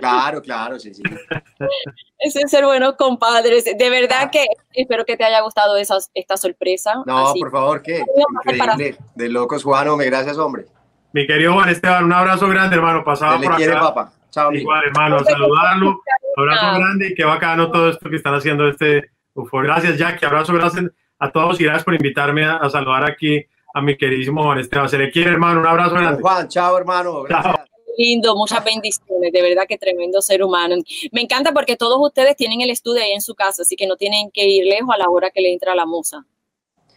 Claro, 0.00 0.42
claro, 0.42 0.78
sí, 0.78 0.94
sí. 0.94 1.02
Ese 2.18 2.40
es 2.40 2.50
ser 2.50 2.64
buenos 2.64 2.94
compadres. 2.96 3.64
De 3.64 3.90
verdad 3.90 4.22
ah. 4.24 4.30
que 4.30 4.46
espero 4.72 5.04
que 5.04 5.16
te 5.16 5.24
haya 5.24 5.40
gustado 5.40 5.76
esa, 5.76 5.96
esta 6.14 6.36
sorpresa. 6.36 7.02
No, 7.06 7.32
por 7.38 7.50
favor, 7.50 7.82
¿qué? 7.82 8.02
Increíble. 8.44 8.96
De 9.14 9.28
locos, 9.28 9.62
Juan, 9.62 9.88
hombre, 9.88 10.06
gracias, 10.06 10.38
hombre. 10.38 10.66
Mi 11.12 11.26
querido 11.26 11.54
Juan 11.54 11.68
Esteban, 11.68 12.04
un 12.04 12.12
abrazo 12.12 12.48
grande, 12.48 12.76
hermano. 12.76 13.04
Pasaba 13.04 13.40
por 13.40 13.56
quiere, 13.56 13.72
papá. 13.74 14.12
Chao, 14.30 14.52
Igual, 14.52 14.84
hermano, 14.84 15.24
saludarlo. 15.24 16.00
Abrazo 16.36 16.78
grande 16.78 17.08
y 17.08 17.14
que 17.14 17.24
bacano 17.24 17.70
todo 17.70 17.88
esto 17.88 18.10
que 18.10 18.16
están 18.16 18.34
haciendo 18.34 18.68
este 18.68 19.10
UFO. 19.32 19.58
Gracias, 19.60 19.96
Jackie. 19.96 20.26
Abrazo, 20.26 20.52
gracias 20.52 20.84
a 21.18 21.30
todos 21.30 21.58
y 21.60 21.64
gracias 21.64 21.84
por 21.84 21.94
invitarme 21.94 22.44
a, 22.44 22.68
saludar 22.68 23.04
aquí 23.04 23.42
a 23.72 23.80
mi 23.80 23.96
queridísimo 23.96 24.42
Juan 24.42 24.58
Esteban. 24.58 24.88
Se 24.88 24.98
le 24.98 25.10
quiere, 25.10 25.30
hermano. 25.30 25.60
Un 25.60 25.66
abrazo 25.66 25.94
grande. 25.94 26.20
Juan, 26.20 26.48
chao, 26.48 26.76
hermano. 26.76 27.22
Gracias 27.22 27.55
lindo, 27.96 28.36
muchas 28.36 28.64
bendiciones, 28.64 29.32
de 29.32 29.42
verdad 29.42 29.64
que 29.68 29.78
tremendo 29.78 30.20
ser 30.22 30.42
humano. 30.42 30.76
Me 31.12 31.22
encanta 31.22 31.52
porque 31.52 31.76
todos 31.76 31.98
ustedes 32.00 32.36
tienen 32.36 32.60
el 32.60 32.70
estudio 32.70 33.02
ahí 33.02 33.12
en 33.12 33.20
su 33.20 33.34
casa, 33.34 33.62
así 33.62 33.76
que 33.76 33.86
no 33.86 33.96
tienen 33.96 34.30
que 34.30 34.46
ir 34.46 34.64
lejos 34.64 34.90
a 34.94 34.98
la 34.98 35.08
hora 35.08 35.30
que 35.30 35.40
le 35.40 35.52
entra 35.52 35.74
la 35.74 35.86
musa. 35.86 36.24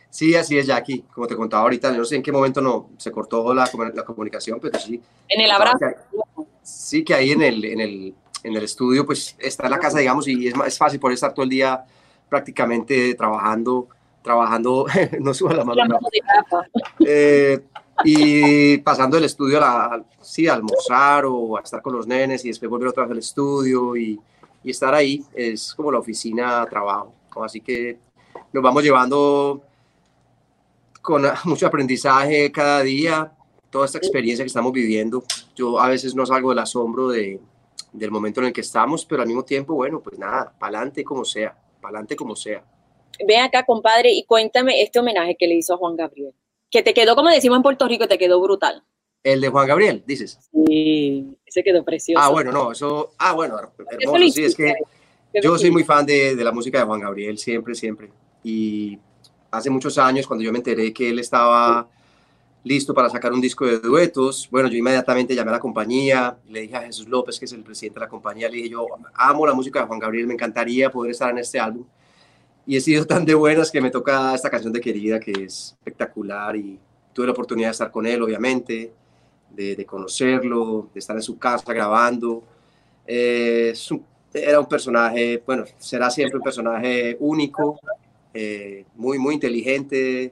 Sí, 0.09 0.35
así 0.35 0.57
es, 0.57 0.65
Jackie. 0.65 1.03
Como 1.13 1.27
te 1.27 1.35
contaba 1.35 1.63
ahorita, 1.63 1.91
no 1.91 2.03
sé 2.03 2.15
en 2.15 2.23
qué 2.23 2.31
momento 2.31 2.61
no 2.61 2.89
se 2.97 3.11
cortó 3.11 3.53
la, 3.53 3.69
la 3.93 4.03
comunicación, 4.03 4.59
pero 4.59 4.79
sí. 4.79 4.99
En 5.27 5.41
el 5.41 5.51
abrazo. 5.51 5.85
sí, 6.63 7.03
que 7.03 7.13
ahí 7.13 7.31
en 7.31 7.43
el, 7.43 7.63
en 7.63 7.79
el, 7.79 8.15
en 8.43 8.55
el 8.55 8.63
estudio, 8.63 9.05
pues 9.05 9.35
está 9.39 9.65
en 9.65 9.71
la 9.71 9.79
casa, 9.79 9.99
digamos, 9.99 10.27
y 10.27 10.47
es, 10.47 10.53
es 10.65 10.77
fácil 10.77 10.99
poder 10.99 11.13
estar 11.13 11.33
todo 11.33 11.43
el 11.43 11.49
día 11.49 11.85
prácticamente 12.27 13.13
trabajando, 13.15 13.87
trabajando, 14.23 14.85
no 15.19 15.33
suba 15.33 15.53
la 15.53 15.63
mano. 15.63 15.99
Eh, 17.05 17.59
y 18.03 18.77
pasando 18.79 19.17
el 19.17 19.25
estudio 19.25 19.61
a, 19.61 20.03
sí, 20.21 20.47
a 20.47 20.53
almorzar 20.53 21.25
o 21.25 21.57
a 21.57 21.61
estar 21.61 21.81
con 21.81 21.93
los 21.93 22.07
nenes 22.07 22.45
y 22.45 22.49
después 22.49 22.69
volver 22.69 22.89
otra 22.89 23.03
vez 23.03 23.11
al 23.11 23.17
estudio 23.19 23.95
y, 23.95 24.19
y 24.63 24.71
estar 24.71 24.93
ahí 24.93 25.23
es 25.33 25.73
como 25.73 25.91
la 25.91 25.99
oficina 25.99 26.65
trabajo. 26.69 27.13
Así 27.43 27.61
que 27.61 27.97
nos 28.51 28.63
vamos 28.63 28.83
llevando 28.83 29.61
con 31.01 31.23
mucho 31.45 31.67
aprendizaje 31.67 32.51
cada 32.51 32.81
día, 32.81 33.31
toda 33.69 33.85
esta 33.85 33.97
experiencia 33.97 34.43
que 34.43 34.47
estamos 34.47 34.71
viviendo. 34.71 35.23
Yo 35.55 35.79
a 35.79 35.87
veces 35.87 36.15
no 36.15 36.25
salgo 36.25 36.49
del 36.49 36.59
asombro 36.59 37.09
de, 37.09 37.39
del 37.93 38.11
momento 38.11 38.41
en 38.41 38.47
el 38.47 38.53
que 38.53 38.61
estamos, 38.61 39.05
pero 39.05 39.21
al 39.21 39.27
mismo 39.27 39.43
tiempo, 39.43 39.73
bueno, 39.75 40.01
pues 40.01 40.17
nada, 40.19 40.53
para 40.59 40.77
adelante 40.77 41.03
como 41.03 41.25
sea, 41.25 41.55
para 41.81 41.89
adelante 41.89 42.15
como 42.15 42.35
sea. 42.35 42.63
Ven 43.27 43.41
acá, 43.41 43.65
compadre, 43.65 44.11
y 44.11 44.23
cuéntame 44.23 44.81
este 44.81 44.99
homenaje 44.99 45.35
que 45.37 45.47
le 45.47 45.55
hizo 45.55 45.73
a 45.73 45.77
Juan 45.77 45.95
Gabriel, 45.95 46.33
que 46.69 46.83
te 46.83 46.93
quedó, 46.93 47.15
como 47.15 47.29
decimos 47.29 47.57
en 47.57 47.63
Puerto 47.63 47.87
Rico, 47.87 48.07
te 48.07 48.17
quedó 48.17 48.41
brutal. 48.41 48.83
El 49.23 49.41
de 49.41 49.49
Juan 49.49 49.67
Gabriel, 49.67 50.03
dices. 50.05 50.39
Sí, 50.51 51.37
ese 51.45 51.63
quedó 51.63 51.83
precioso. 51.83 52.23
Ah, 52.23 52.29
bueno, 52.29 52.51
no, 52.51 52.71
eso, 52.71 53.11
ah, 53.17 53.33
bueno, 53.33 53.59
hermoso, 53.89 54.29
sí, 54.31 54.43
es 54.43 54.55
que 54.55 54.73
yo 55.41 55.57
soy 55.57 55.71
muy 55.71 55.83
fan 55.83 56.05
de, 56.05 56.35
de 56.35 56.43
la 56.43 56.51
música 56.51 56.79
de 56.79 56.85
Juan 56.85 57.01
Gabriel, 57.01 57.37
siempre, 57.37 57.75
siempre. 57.75 58.09
Y 58.43 58.97
hace 59.51 59.69
muchos 59.69 59.97
años, 59.97 60.25
cuando 60.25 60.43
yo 60.43 60.51
me 60.51 60.59
enteré 60.59 60.93
que 60.93 61.09
él 61.09 61.19
estaba 61.19 61.89
listo 62.63 62.93
para 62.93 63.09
sacar 63.09 63.31
un 63.33 63.41
disco 63.41 63.65
de 63.65 63.79
duetos. 63.79 64.47
Bueno, 64.51 64.69
yo 64.69 64.77
inmediatamente 64.77 65.35
llamé 65.35 65.49
a 65.49 65.53
la 65.53 65.59
compañía, 65.59 66.37
le 66.47 66.61
dije 66.61 66.75
a 66.75 66.81
Jesús 66.81 67.07
López, 67.07 67.39
que 67.39 67.45
es 67.45 67.53
el 67.53 67.63
presidente 67.63 67.99
de 67.99 68.05
la 68.05 68.09
compañía, 68.09 68.49
le 68.49 68.57
dije 68.57 68.69
yo, 68.69 68.85
amo 69.13 69.45
la 69.45 69.53
música 69.53 69.79
de 69.79 69.87
Juan 69.87 69.99
Gabriel, 69.99 70.27
me 70.27 70.33
encantaría 70.33 70.91
poder 70.91 71.11
estar 71.11 71.29
en 71.31 71.39
este 71.39 71.59
álbum. 71.59 71.85
Y 72.69 72.77
he 72.77 72.81
sido 72.81 73.03
tan 73.03 73.25
de 73.25 73.33
buenas 73.33 73.71
que 73.71 73.81
me 73.81 73.89
toca 73.89 74.35
esta 74.35 74.47
canción 74.47 74.71
de 74.71 74.79
Querida, 74.79 75.19
que 75.19 75.31
es 75.31 75.75
espectacular, 75.79 76.55
y 76.55 76.77
tuve 77.13 77.25
la 77.25 77.31
oportunidad 77.31 77.69
de 77.69 77.71
estar 77.71 77.89
con 77.89 78.05
él, 78.05 78.21
obviamente, 78.21 78.93
de, 79.49 79.85
conocerlo, 79.87 80.87
de 80.93 80.99
estar 80.99 81.15
en 81.15 81.23
su 81.23 81.39
casa 81.39 81.73
grabando. 81.73 82.43
Eh, 83.07 83.73
era 84.31 84.59
un 84.59 84.67
personaje, 84.67 85.41
bueno, 85.47 85.63
será 85.79 86.11
siempre 86.11 86.37
un 86.37 86.43
personaje 86.43 87.17
único, 87.19 87.79
eh, 88.35 88.85
muy, 88.93 89.17
muy 89.17 89.33
inteligente, 89.33 90.31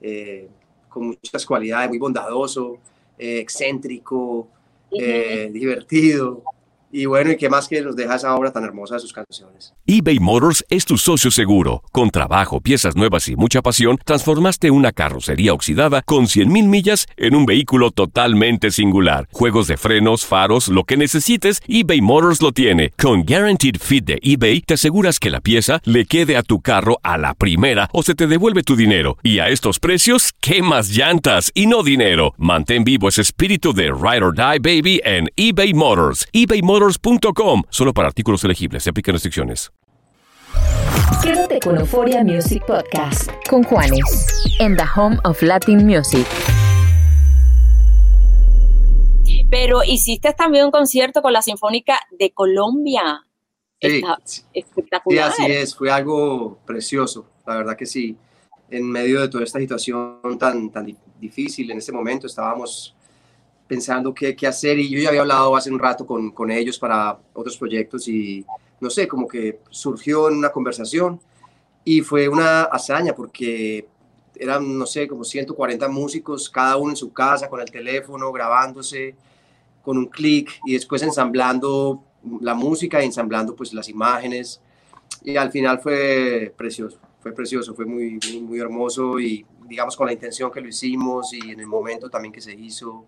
eh, 0.00 0.48
con 0.88 1.06
muchas 1.08 1.44
cualidades, 1.44 1.88
muy 1.88 1.98
bondadoso, 1.98 2.78
excéntrico, 3.18 4.46
divertido. 4.88 6.44
Y 6.94 7.06
bueno, 7.06 7.32
¿y 7.32 7.38
qué 7.38 7.48
más 7.48 7.68
que 7.68 7.80
nos 7.80 7.96
deja 7.96 8.16
esa 8.16 8.34
obra 8.34 8.52
tan 8.52 8.64
hermosa 8.64 8.96
de 8.96 9.00
sus 9.00 9.14
canciones? 9.14 9.72
eBay 9.86 10.18
Motors 10.18 10.62
es 10.68 10.84
tu 10.84 10.98
socio 10.98 11.30
seguro. 11.30 11.82
Con 11.90 12.10
trabajo, 12.10 12.60
piezas 12.60 12.96
nuevas 12.96 13.28
y 13.28 13.34
mucha 13.34 13.62
pasión, 13.62 13.98
transformaste 14.04 14.70
una 14.70 14.92
carrocería 14.92 15.54
oxidada 15.54 16.02
con 16.02 16.26
100.000 16.26 16.66
millas 16.66 17.06
en 17.16 17.34
un 17.34 17.46
vehículo 17.46 17.92
totalmente 17.92 18.70
singular. 18.70 19.26
Juegos 19.32 19.68
de 19.68 19.78
frenos, 19.78 20.26
faros, 20.26 20.68
lo 20.68 20.84
que 20.84 20.98
necesites, 20.98 21.62
eBay 21.66 22.02
Motors 22.02 22.42
lo 22.42 22.52
tiene. 22.52 22.90
Con 22.98 23.24
Guaranteed 23.24 23.76
Fit 23.80 24.04
de 24.04 24.18
eBay, 24.20 24.60
te 24.60 24.74
aseguras 24.74 25.18
que 25.18 25.30
la 25.30 25.40
pieza 25.40 25.80
le 25.84 26.04
quede 26.04 26.36
a 26.36 26.42
tu 26.42 26.60
carro 26.60 26.98
a 27.02 27.16
la 27.16 27.32
primera 27.32 27.88
o 27.94 28.02
se 28.02 28.14
te 28.14 28.26
devuelve 28.26 28.64
tu 28.64 28.76
dinero. 28.76 29.16
Y 29.22 29.38
a 29.38 29.48
estos 29.48 29.78
precios, 29.78 30.34
¿qué 30.42 30.60
más 30.60 30.90
llantas 30.90 31.52
y 31.54 31.68
no 31.68 31.82
dinero? 31.82 32.34
Mantén 32.36 32.84
vivo 32.84 33.08
ese 33.08 33.22
espíritu 33.22 33.72
de 33.72 33.84
Ride 33.84 34.22
or 34.22 34.34
Die 34.34 34.58
Baby 34.60 35.00
en 35.06 35.30
eBay 35.36 35.72
Motors. 35.72 36.26
eBay 36.32 36.60
Motors 36.60 36.81
Solo 37.70 37.92
para 37.92 38.08
artículos 38.08 38.42
elegibles. 38.44 38.82
Se 38.82 38.90
aplican 38.90 39.14
restricciones. 39.14 39.70
Quédate 41.22 41.60
con 41.60 41.76
Euphoria 41.78 42.24
Music 42.24 42.64
Podcast 42.66 43.30
con 43.48 43.62
Juanes 43.62 44.44
en 44.58 44.76
The 44.76 44.82
Home 44.96 45.18
of 45.24 45.40
Latin 45.42 45.86
Music. 45.86 46.26
Pero 49.48 49.84
hiciste 49.84 50.32
también 50.32 50.64
un 50.64 50.70
concierto 50.70 51.22
con 51.22 51.32
la 51.32 51.42
Sinfónica 51.42 52.00
de 52.18 52.32
Colombia. 52.32 53.24
Sí, 53.80 54.02
espectacular. 54.52 55.32
Sí, 55.32 55.42
así 55.42 55.52
es. 55.52 55.76
Fue 55.76 55.90
algo 55.90 56.58
precioso. 56.66 57.26
La 57.46 57.56
verdad 57.58 57.76
que 57.76 57.86
sí. 57.86 58.16
En 58.70 58.90
medio 58.90 59.20
de 59.20 59.28
toda 59.28 59.44
esta 59.44 59.58
situación 59.58 60.38
tan, 60.38 60.70
tan 60.70 60.96
difícil 61.20 61.70
en 61.70 61.78
ese 61.78 61.92
momento 61.92 62.26
estábamos 62.26 62.96
pensando 63.66 64.12
qué, 64.14 64.36
qué, 64.36 64.46
hacer 64.46 64.78
y 64.78 64.88
yo 64.88 64.98
ya 64.98 65.08
había 65.08 65.22
hablado 65.22 65.56
hace 65.56 65.70
un 65.70 65.78
rato 65.78 66.06
con, 66.06 66.30
con, 66.30 66.50
ellos 66.50 66.78
para 66.78 67.18
otros 67.32 67.56
proyectos 67.56 68.06
y 68.08 68.44
no 68.80 68.90
sé, 68.90 69.08
como 69.08 69.26
que 69.26 69.60
surgió 69.70 70.28
en 70.28 70.36
una 70.36 70.50
conversación 70.50 71.20
y 71.84 72.00
fue 72.00 72.28
una 72.28 72.64
hazaña 72.64 73.14
porque 73.14 73.86
eran, 74.36 74.78
no 74.78 74.86
sé, 74.86 75.06
como 75.06 75.24
140 75.24 75.88
músicos, 75.88 76.48
cada 76.50 76.76
uno 76.76 76.90
en 76.90 76.96
su 76.96 77.12
casa, 77.12 77.48
con 77.48 77.60
el 77.60 77.70
teléfono, 77.70 78.32
grabándose, 78.32 79.14
con 79.82 79.98
un 79.98 80.06
clic 80.06 80.50
y 80.64 80.74
después 80.74 81.02
ensamblando 81.02 82.02
la 82.40 82.54
música 82.54 83.02
y 83.02 83.06
ensamblando 83.06 83.54
pues 83.54 83.72
las 83.72 83.88
imágenes. 83.88 84.60
Y 85.22 85.36
al 85.36 85.50
final 85.50 85.80
fue 85.80 86.52
precioso, 86.56 86.98
fue 87.20 87.32
precioso, 87.32 87.74
fue 87.74 87.84
muy, 87.84 88.18
muy, 88.24 88.40
muy 88.40 88.60
hermoso 88.60 89.20
y 89.20 89.44
digamos 89.66 89.96
con 89.96 90.06
la 90.06 90.12
intención 90.12 90.50
que 90.50 90.60
lo 90.60 90.68
hicimos 90.68 91.32
y 91.32 91.50
en 91.50 91.60
el 91.60 91.66
momento 91.66 92.10
también 92.10 92.32
que 92.32 92.40
se 92.40 92.54
hizo 92.54 93.04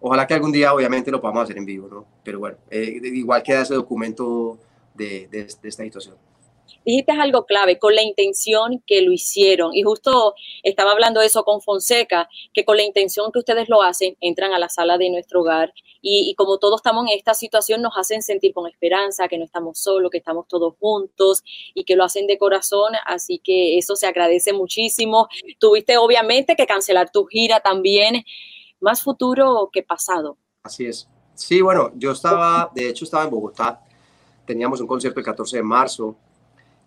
Ojalá 0.00 0.26
que 0.26 0.34
algún 0.34 0.52
día, 0.52 0.74
obviamente, 0.74 1.10
lo 1.10 1.20
podamos 1.20 1.44
hacer 1.44 1.58
en 1.58 1.64
vivo, 1.64 1.88
¿no? 1.88 2.06
Pero 2.22 2.38
bueno, 2.38 2.58
eh, 2.70 3.00
igual 3.02 3.42
queda 3.42 3.62
ese 3.62 3.74
documento 3.74 4.58
de, 4.94 5.26
de, 5.28 5.40
esta 5.42 5.84
situación. 5.84 6.16
Dijiste 6.84 7.12
algo 7.12 7.46
clave, 7.46 7.78
con 7.78 7.94
la 7.94 8.02
intención 8.02 8.82
que 8.86 9.02
lo 9.02 9.12
hicieron. 9.12 9.74
Y 9.74 9.82
justo 9.82 10.34
estaba 10.62 10.92
hablando 10.92 11.20
eso 11.20 11.42
con 11.42 11.60
Fonseca, 11.60 12.28
que 12.52 12.64
con 12.64 12.76
la 12.76 12.84
intención 12.84 13.32
que 13.32 13.40
ustedes 13.40 13.68
lo 13.68 13.82
hacen, 13.82 14.16
entran 14.20 14.52
a 14.52 14.58
la 14.58 14.68
sala 14.68 14.96
de 14.96 15.10
nuestro 15.10 15.40
hogar 15.40 15.72
y, 16.00 16.30
y, 16.30 16.34
como 16.34 16.58
todos 16.58 16.78
estamos 16.78 17.10
en 17.10 17.16
esta 17.16 17.34
situación, 17.34 17.82
nos 17.82 17.96
hacen 17.96 18.22
sentir 18.22 18.52
con 18.52 18.68
esperanza, 18.68 19.26
que 19.26 19.38
no 19.38 19.44
estamos 19.44 19.80
solos, 19.80 20.10
que 20.12 20.18
estamos 20.18 20.46
todos 20.46 20.74
juntos 20.78 21.42
y 21.74 21.82
que 21.82 21.96
lo 21.96 22.04
hacen 22.04 22.28
de 22.28 22.38
corazón. 22.38 22.92
Así 23.06 23.40
que 23.42 23.78
eso 23.78 23.96
se 23.96 24.06
agradece 24.06 24.52
muchísimo. 24.52 25.26
Tuviste 25.58 25.96
obviamente 25.96 26.54
que 26.54 26.66
cancelar 26.66 27.10
tu 27.10 27.24
gira 27.26 27.58
también 27.58 28.24
más 28.80 29.02
futuro 29.02 29.68
que 29.72 29.82
pasado. 29.82 30.38
Así 30.62 30.86
es. 30.86 31.08
Sí, 31.34 31.60
bueno, 31.60 31.92
yo 31.94 32.12
estaba, 32.12 32.70
de 32.74 32.88
hecho 32.88 33.04
estaba 33.04 33.24
en 33.24 33.30
Bogotá, 33.30 33.80
teníamos 34.46 34.80
un 34.80 34.86
concierto 34.86 35.20
el 35.20 35.26
14 35.26 35.58
de 35.58 35.62
marzo, 35.62 36.16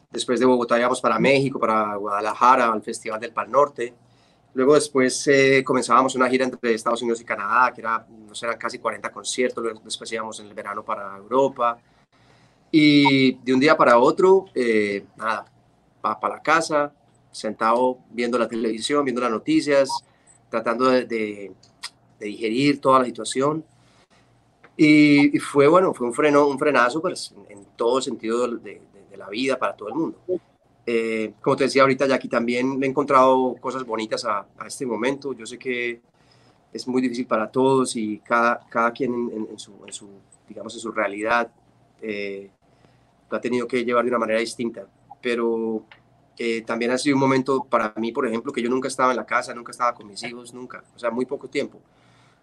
después 0.10 0.40
de 0.40 0.46
Bogotá 0.46 0.80
íbamos 0.80 1.00
para 1.00 1.20
México, 1.20 1.60
para 1.60 1.96
Guadalajara, 1.96 2.72
al 2.72 2.82
Festival 2.82 3.20
del 3.20 3.32
Pal 3.32 3.52
Norte, 3.52 3.94
luego 4.56 4.74
después 4.74 5.28
eh, 5.28 5.64
comenzábamos 5.64 6.16
una 6.16 6.28
gira 6.28 6.46
entre 6.46 6.74
Estados 6.74 7.02
Unidos 7.04 7.22
y 7.22 7.26
Canadá, 7.26 7.72
que 7.72 7.82
era, 7.82 8.08
no 8.10 8.34
sé, 8.34 8.48
eran 8.48 8.58
casi 8.58 8.80
40 8.80 9.12
conciertos, 9.12 9.64
después 9.84 10.12
íbamos 10.12 10.40
en 10.40 10.48
el 10.48 10.54
verano 10.56 10.84
para 10.84 11.16
Europa, 11.16 11.80
y 12.72 13.34
de 13.44 13.54
un 13.54 13.60
día 13.60 13.78
para 13.78 14.00
otro, 14.00 14.46
eh, 14.56 15.06
nada, 15.16 15.46
para 16.02 16.36
la 16.36 16.42
casa, 16.42 16.92
sentado 17.32 18.00
viendo 18.10 18.38
la 18.38 18.48
televisión, 18.48 19.04
viendo 19.04 19.22
las 19.22 19.32
noticias, 19.32 19.90
tratando 20.50 20.90
de, 20.90 21.06
de 22.20 22.26
digerir 22.26 22.80
toda 22.82 23.00
la 23.00 23.06
situación. 23.06 23.64
Y, 24.82 25.38
fue, 25.40 25.68
bueno, 25.68 25.94
fue 25.94 26.08
un, 26.08 26.14
freno, 26.14 26.48
un 26.48 26.58
frenazo 26.58 27.02
pues, 27.02 27.34
en, 27.50 27.66
todo 27.76 28.02
sentido 28.02 28.48
de, 28.48 28.82
de, 29.10 29.18
la 29.18 29.28
vida 29.28 29.60
para 29.60 29.76
todo 29.76 29.90
el 29.90 29.96
mundo. 29.96 30.18
Eh, 30.86 31.34
como 31.42 31.58
te 31.58 31.66
decía 31.66 31.82
ahorita, 31.82 32.08
Jackie, 32.08 32.30
también 32.30 32.82
he 32.82 32.86
encontrado 32.86 33.56
cosas 33.60 33.84
bonitas 33.84 34.24
a, 34.24 34.48
a, 34.58 34.68
este 34.68 34.86
momento. 34.86 35.34
Yo 35.34 35.46
sé 35.46 35.60
que 35.60 36.00
es 36.72 36.88
muy 36.88 37.02
difícil 37.02 37.28
para 37.28 37.52
todos 37.52 37.98
y 37.98 38.20
cada, 38.20 38.62
cada 38.70 38.94
quien 38.94 39.48
en, 39.52 39.60
su, 39.60 39.74
en, 39.86 39.92
su, 39.92 40.08
digamos, 40.48 40.74
en 40.74 40.80
su 40.80 40.92
realidad 40.94 41.52
eh, 42.02 42.50
lo 43.30 43.38
ha 43.38 43.42
tenido 43.42 43.68
que 43.68 43.84
llevar 43.84 44.06
de 44.06 44.12
una 44.12 44.20
manera 44.20 44.40
distinta. 44.40 44.88
Pero 45.22 45.84
eh, 46.40 46.64
también 46.64 46.92
ha 46.92 46.98
sido 46.98 47.16
un 47.16 47.20
momento 47.20 47.64
para 47.70 47.94
mí, 47.98 48.12
por 48.12 48.26
ejemplo, 48.26 48.52
que 48.52 48.64
yo 48.64 48.70
nunca 48.70 48.88
estaba 48.88 49.12
en 49.12 49.18
la 49.18 49.26
casa, 49.26 49.54
nunca 49.54 49.72
estaba 49.72 49.94
con 49.94 50.08
mis 50.08 50.24
hijos, 50.24 50.54
nunca, 50.54 50.84
o 50.96 50.98
sea, 50.98 51.12
muy 51.12 51.26
poco 51.26 51.48
tiempo 51.48 51.80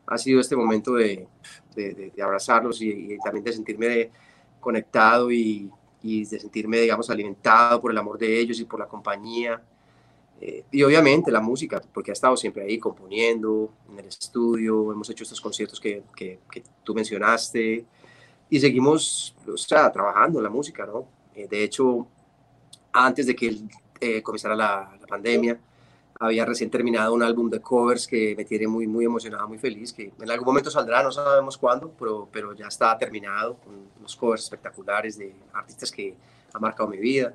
ha 0.06 0.18
sido 0.18 0.40
este 0.40 0.56
momento 0.56 0.94
de, 0.94 1.26
de, 1.74 2.12
abrazarlos 2.22 2.80
y, 2.80 3.18
también 3.18 3.44
de 3.44 3.52
sentirme 3.52 4.10
conectado 4.60 5.30
y, 5.30 5.70
y, 6.02 6.24
de 6.24 6.38
sentirme, 6.38 6.78
digamos, 6.78 7.10
alimentado 7.10 7.80
por 7.80 7.90
el 7.90 7.98
amor 7.98 8.18
de 8.18 8.38
ellos 8.38 8.60
y 8.60 8.64
por 8.64 8.78
la 8.78 8.86
compañía. 8.86 9.60
Eh, 10.40 10.64
y 10.70 10.82
obviamente 10.82 11.30
la 11.30 11.40
música, 11.40 11.82
porque 11.92 12.10
ha 12.10 12.12
estado 12.12 12.36
siempre 12.36 12.62
ahí 12.62 12.78
componiendo 12.78 13.72
en 13.90 13.98
el 13.98 14.06
estudio, 14.06 14.92
hemos 14.92 15.08
hecho 15.10 15.24
estos 15.24 15.40
conciertos 15.40 15.80
que, 15.80 16.02
que, 16.14 16.38
tú 16.84 16.94
mencionaste 16.94 17.84
y 18.48 18.60
seguimos, 18.60 19.34
o 19.48 19.56
sea, 19.56 19.90
trabajando 19.90 20.38
en 20.38 20.44
la 20.44 20.50
música, 20.50 20.86
¿no? 20.86 21.08
Eh, 21.34 21.48
de 21.48 21.64
hecho, 21.64 22.06
antes 22.92 23.26
de 23.26 23.34
que 23.34 23.58
eh, 24.00 24.22
comenzara 24.22 24.54
la, 24.54 24.96
la 25.00 25.06
pandemia, 25.06 25.58
había 26.18 26.44
recién 26.44 26.70
terminado 26.70 27.12
un 27.12 27.22
álbum 27.22 27.50
de 27.50 27.60
covers 27.60 28.06
que 28.06 28.34
me 28.36 28.44
tiene 28.44 28.66
muy, 28.66 28.86
muy 28.86 29.04
emocionado, 29.04 29.46
muy 29.48 29.58
feliz, 29.58 29.92
que 29.92 30.12
en 30.18 30.30
algún 30.30 30.46
momento 30.46 30.70
saldrá, 30.70 31.02
no 31.02 31.12
sabemos 31.12 31.58
cuándo, 31.58 31.92
pero, 31.98 32.28
pero 32.32 32.54
ya 32.54 32.66
está 32.66 32.96
terminado, 32.96 33.56
con 33.56 33.74
unos 33.98 34.16
covers 34.16 34.44
espectaculares 34.44 35.18
de 35.18 35.34
artistas 35.52 35.90
que 35.90 36.14
han 36.52 36.60
marcado 36.62 36.88
mi 36.88 36.98
vida. 36.98 37.34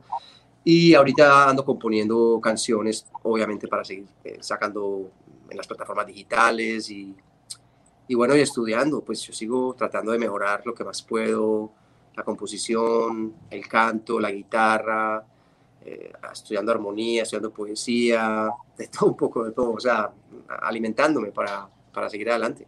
Y 0.63 0.93
ahorita 0.93 1.49
ando 1.49 1.65
componiendo 1.65 2.39
canciones, 2.41 3.05
obviamente, 3.23 3.67
para 3.67 3.83
seguir 3.83 4.07
eh, 4.23 4.37
sacando 4.41 5.09
en 5.49 5.57
las 5.57 5.67
plataformas 5.67 6.07
digitales 6.07 6.89
y, 6.89 7.15
y 8.07 8.15
bueno, 8.15 8.35
y 8.35 8.41
estudiando, 8.41 9.01
pues 9.01 9.21
yo 9.21 9.33
sigo 9.33 9.75
tratando 9.75 10.11
de 10.11 10.19
mejorar 10.19 10.63
lo 10.65 10.73
que 10.73 10.83
más 10.83 11.01
puedo, 11.01 11.71
la 12.15 12.23
composición, 12.23 13.33
el 13.49 13.67
canto, 13.67 14.19
la 14.19 14.31
guitarra, 14.31 15.23
eh, 15.85 16.11
estudiando 16.31 16.71
armonía, 16.71 17.23
estudiando 17.23 17.51
poesía, 17.51 18.49
de 18.77 18.87
todo 18.87 19.09
un 19.11 19.17
poco 19.17 19.43
de 19.43 19.51
todo, 19.51 19.73
o 19.73 19.79
sea, 19.79 20.11
alimentándome 20.61 21.31
para, 21.31 21.67
para 21.91 22.09
seguir 22.09 22.29
adelante 22.29 22.67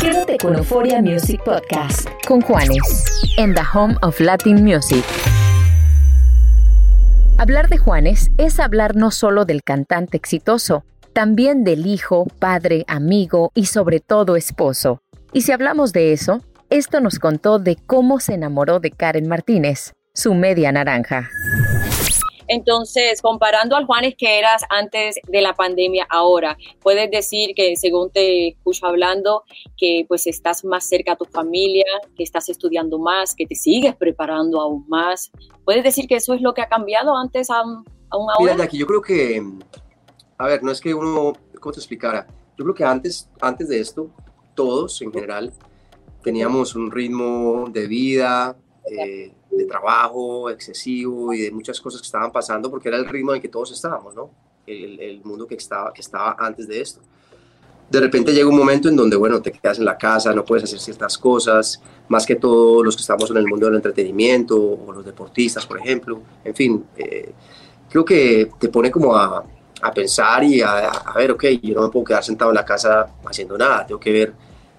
Quédate 0.00 0.36
con 0.38 0.54
Euphoria 0.54 1.02
Music 1.02 1.42
Podcast 1.44 2.08
con 2.26 2.40
Juanes 2.40 3.04
en 3.36 3.54
The 3.54 3.62
Home 3.74 3.96
of 4.02 4.18
Latin 4.20 4.64
Music. 4.64 5.04
Hablar 7.38 7.68
de 7.68 7.78
Juanes 7.78 8.30
es 8.38 8.60
hablar 8.60 8.96
no 8.96 9.10
solo 9.10 9.44
del 9.44 9.62
cantante 9.62 10.16
exitoso, 10.16 10.84
también 11.12 11.64
del 11.64 11.86
hijo, 11.86 12.26
padre, 12.38 12.84
amigo 12.86 13.50
y 13.54 13.66
sobre 13.66 14.00
todo 14.00 14.36
esposo. 14.36 15.02
Y 15.32 15.42
si 15.42 15.52
hablamos 15.52 15.92
de 15.92 16.12
eso, 16.12 16.42
esto 16.70 17.00
nos 17.00 17.18
contó 17.18 17.58
de 17.58 17.76
cómo 17.86 18.20
se 18.20 18.34
enamoró 18.34 18.78
de 18.78 18.90
Karen 18.90 19.28
Martínez, 19.28 19.92
su 20.14 20.34
media 20.34 20.70
naranja. 20.72 21.28
Entonces, 22.52 23.22
comparando 23.22 23.76
al 23.76 23.86
Juanes 23.86 24.16
que 24.18 24.40
eras 24.40 24.64
antes 24.70 25.20
de 25.28 25.40
la 25.40 25.54
pandemia 25.54 26.04
ahora, 26.10 26.58
puedes 26.82 27.08
decir 27.08 27.54
que 27.54 27.76
según 27.76 28.10
te 28.10 28.48
escucho 28.48 28.86
hablando, 28.86 29.44
que 29.76 30.04
pues 30.08 30.26
estás 30.26 30.64
más 30.64 30.88
cerca 30.88 31.12
a 31.12 31.16
tu 31.16 31.26
familia, 31.26 31.84
que 32.16 32.24
estás 32.24 32.48
estudiando 32.48 32.98
más, 32.98 33.36
que 33.36 33.46
te 33.46 33.54
sigues 33.54 33.94
preparando 33.94 34.60
aún 34.60 34.84
más. 34.88 35.30
¿Puedes 35.64 35.84
decir 35.84 36.08
que 36.08 36.16
eso 36.16 36.34
es 36.34 36.40
lo 36.40 36.52
que 36.52 36.60
ha 36.60 36.68
cambiado 36.68 37.16
antes 37.16 37.50
a, 37.50 37.62
un 37.62 37.84
ahora? 38.10 38.34
Mira, 38.40 38.56
Jackie, 38.56 38.78
yo 38.78 38.86
creo 38.88 39.00
que, 39.00 39.40
a 40.36 40.46
ver, 40.48 40.64
no 40.64 40.72
es 40.72 40.80
que 40.80 40.92
uno, 40.92 41.34
¿cómo 41.60 41.72
te 41.72 41.78
explicara? 41.78 42.26
Yo 42.58 42.64
creo 42.64 42.74
que 42.74 42.82
antes, 42.82 43.30
antes 43.40 43.68
de 43.68 43.78
esto, 43.78 44.10
todos 44.56 45.00
en 45.02 45.12
general 45.12 45.52
teníamos 46.24 46.74
un 46.74 46.90
ritmo 46.90 47.66
de 47.70 47.86
vida, 47.86 48.56
eh, 48.90 49.32
de 49.60 49.66
trabajo 49.66 50.50
excesivo 50.50 51.32
y 51.32 51.42
de 51.42 51.50
muchas 51.50 51.80
cosas 51.80 52.00
que 52.00 52.06
estaban 52.06 52.32
pasando 52.32 52.70
porque 52.70 52.88
era 52.88 52.98
el 52.98 53.06
ritmo 53.06 53.34
en 53.34 53.40
que 53.40 53.48
todos 53.48 53.72
estábamos, 53.72 54.14
¿no? 54.14 54.30
El, 54.66 55.00
el, 55.00 55.24
mundo 55.24 55.46
que 55.46 55.54
estaba, 55.54 55.92
que 55.92 56.00
estaba 56.00 56.36
antes 56.38 56.68
de 56.68 56.80
esto. 56.80 57.00
De 57.90 57.98
repente 57.98 58.32
llega 58.32 58.48
un 58.48 58.56
momento 58.56 58.88
en 58.88 58.94
donde, 58.94 59.16
bueno, 59.16 59.42
te 59.42 59.50
quedas 59.50 59.78
en 59.78 59.84
la 59.84 59.98
casa, 59.98 60.32
no 60.32 60.44
puedes 60.44 60.64
hacer 60.64 60.78
ciertas 60.78 61.18
cosas, 61.18 61.82
más 62.08 62.24
que 62.24 62.36
todos 62.36 62.84
los 62.84 62.94
que 62.94 63.00
estamos 63.00 63.28
en 63.30 63.36
el 63.38 63.46
mundo 63.46 63.66
del 63.66 63.76
entretenimiento 63.76 64.56
o 64.56 64.92
los 64.92 65.04
deportistas, 65.04 65.66
por 65.66 65.78
ejemplo. 65.80 66.20
En 66.44 66.54
fin, 66.54 66.84
eh, 66.96 67.32
creo 67.88 68.04
que 68.04 68.50
te 68.60 68.68
pone 68.68 68.92
como 68.92 69.16
a, 69.16 69.44
a 69.82 69.92
pensar 69.92 70.44
y 70.44 70.60
a, 70.60 70.88
a, 70.88 71.14
ver, 71.14 71.32
ok, 71.32 71.44
yo 71.62 71.74
no 71.74 71.82
me 71.82 71.88
puedo 71.88 72.04
quedar 72.04 72.22
sentado 72.22 72.52
en 72.52 72.56
la 72.56 72.64
casa 72.64 73.08
haciendo 73.24 73.58
nada, 73.58 73.84
tengo 73.84 73.98
que 73.98 74.12
ver 74.12 74.32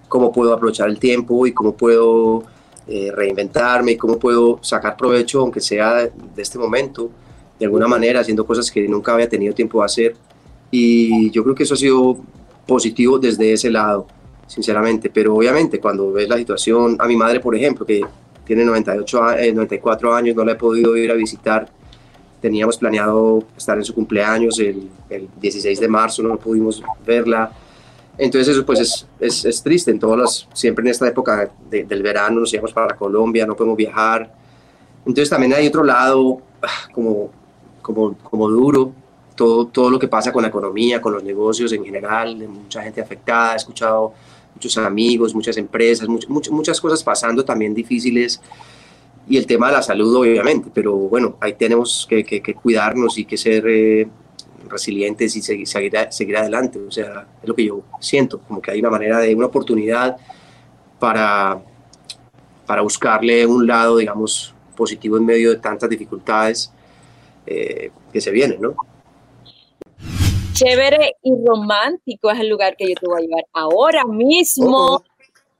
cómo 0.08 0.32
puedo 0.32 0.52
aprovechar 0.54 0.88
el 0.88 0.98
tiempo 0.98 1.46
y 1.46 1.52
cómo 1.52 1.76
puedo 1.76 2.44
eh, 2.86 3.12
reinventarme, 3.14 3.96
cómo 3.96 4.18
puedo 4.18 4.58
sacar 4.62 4.96
provecho, 4.96 5.40
aunque 5.40 5.60
sea 5.60 5.94
de, 5.94 6.12
este 6.42 6.58
momento, 6.58 7.10
de 7.58 7.66
alguna 7.66 7.86
manera, 7.86 8.20
haciendo 8.20 8.44
cosas 8.44 8.70
que 8.70 8.88
nunca 8.88 9.14
había 9.14 9.28
tenido 9.28 9.54
tiempo 9.54 9.78
de 9.80 9.84
hacer. 9.84 10.16
Y 10.70 11.30
yo 11.30 11.44
creo 11.44 11.54
que 11.54 11.62
eso 11.62 11.74
ha 11.74 11.76
sido 11.76 12.18
positivo 12.66 13.18
desde 13.18 13.52
ese 13.52 13.70
lado, 13.70 14.06
sinceramente. 14.46 15.10
Pero 15.10 15.36
obviamente 15.36 15.78
cuando 15.78 16.12
ves 16.12 16.28
la 16.28 16.36
situación, 16.36 16.96
a 16.98 17.06
mi 17.06 17.14
madre, 17.16 17.38
por 17.38 17.54
ejemplo, 17.54 17.86
que 17.86 18.02
tiene 18.44 18.64
98, 18.64 19.20
94 19.54 20.10
eh, 20.10 20.18
años, 20.18 20.36
no 20.36 20.44
la 20.44 20.52
he 20.52 20.56
podido 20.56 20.96
ir 20.96 21.10
a 21.12 21.14
visitar. 21.14 21.68
Teníamos 22.40 22.76
planeado 22.78 23.44
estar 23.56 23.78
en 23.78 23.84
su 23.84 23.94
cumpleaños 23.94 24.58
el, 24.58 24.88
el 25.08 25.28
16 25.40 25.78
de 25.78 25.88
marzo, 25.88 26.22
no 26.24 26.36
pudimos 26.36 26.82
verla. 27.06 27.52
Entonces 28.18 28.54
eso 28.54 28.66
pues 28.66 28.80
es, 28.80 29.06
es, 29.18 29.44
es 29.44 29.62
triste, 29.62 29.90
en 29.90 29.98
todas 29.98 30.18
las, 30.18 30.48
siempre 30.52 30.82
en 30.84 30.90
esta 30.90 31.08
época 31.08 31.50
del 31.70 32.02
verano 32.02 32.40
nos 32.40 32.52
íbamos 32.52 32.72
para 32.72 32.94
Colombia, 32.96 33.46
no 33.46 33.56
podemos 33.56 33.76
viajar. 33.76 34.32
Entonces 35.06 35.30
también 35.30 35.54
hay 35.54 35.66
otro 35.66 35.82
lado 35.82 36.40
ah, 36.62 36.88
como, 36.92 37.30
como, 37.80 38.14
como 38.18 38.48
duro, 38.48 38.92
todo, 39.34 39.66
todo 39.66 39.90
lo 39.90 39.98
que 39.98 40.08
pasa 40.08 40.32
con 40.32 40.42
la 40.42 40.48
economía, 40.48 41.00
con 41.00 41.14
los 41.14 41.24
negocios 41.24 41.72
en 41.72 41.84
general, 41.84 42.38
de 42.38 42.48
mucha 42.48 42.82
gente 42.82 43.00
afectada, 43.00 43.54
he 43.54 43.56
escuchado 43.56 44.12
muchos 44.54 44.76
amigos, 44.78 45.34
muchas 45.34 45.56
empresas, 45.56 46.06
much, 46.06 46.50
muchas 46.50 46.80
cosas 46.80 47.02
pasando 47.02 47.44
también 47.44 47.74
difíciles. 47.74 48.40
Y 49.26 49.38
el 49.38 49.46
tema 49.46 49.68
de 49.68 49.74
la 49.74 49.82
salud 49.82 50.14
obviamente, 50.14 50.70
pero 50.74 50.94
bueno, 50.94 51.36
ahí 51.40 51.54
tenemos 51.54 52.06
que, 52.08 52.24
que, 52.24 52.42
que 52.42 52.54
cuidarnos 52.54 53.16
y 53.18 53.24
que 53.24 53.36
ser 53.36 53.64
eh, 53.66 54.08
resilientes 54.68 55.36
y 55.36 55.42
seguir, 55.42 55.66
seguir, 56.10 56.36
adelante. 56.36 56.78
O 56.78 56.90
sea, 56.90 57.26
es 57.42 57.48
lo 57.48 57.54
que 57.54 57.66
yo 57.66 57.82
siento, 58.00 58.40
como 58.40 58.60
que 58.60 58.70
hay 58.70 58.80
una 58.80 58.90
manera 58.90 59.18
de 59.18 59.34
una 59.34 59.46
oportunidad 59.46 60.16
para, 60.98 61.60
para 62.66 62.82
buscarle 62.82 63.46
un 63.46 63.66
lado, 63.66 63.96
digamos, 63.96 64.54
positivo 64.76 65.16
en 65.16 65.26
medio 65.26 65.50
de 65.50 65.56
tantas 65.56 65.88
dificultades 65.88 66.72
eh, 67.46 67.90
que 68.12 68.20
se 68.20 68.30
vienen, 68.30 68.60
¿no? 68.60 68.74
Chévere 70.52 71.16
y 71.22 71.32
romántico 71.44 72.30
es 72.30 72.40
el 72.40 72.48
lugar 72.48 72.76
que 72.76 72.88
yo 72.88 72.94
te 72.94 73.06
voy 73.06 73.22
a 73.22 73.26
llevar 73.26 73.44
ahora 73.52 74.04
mismo. 74.04 75.02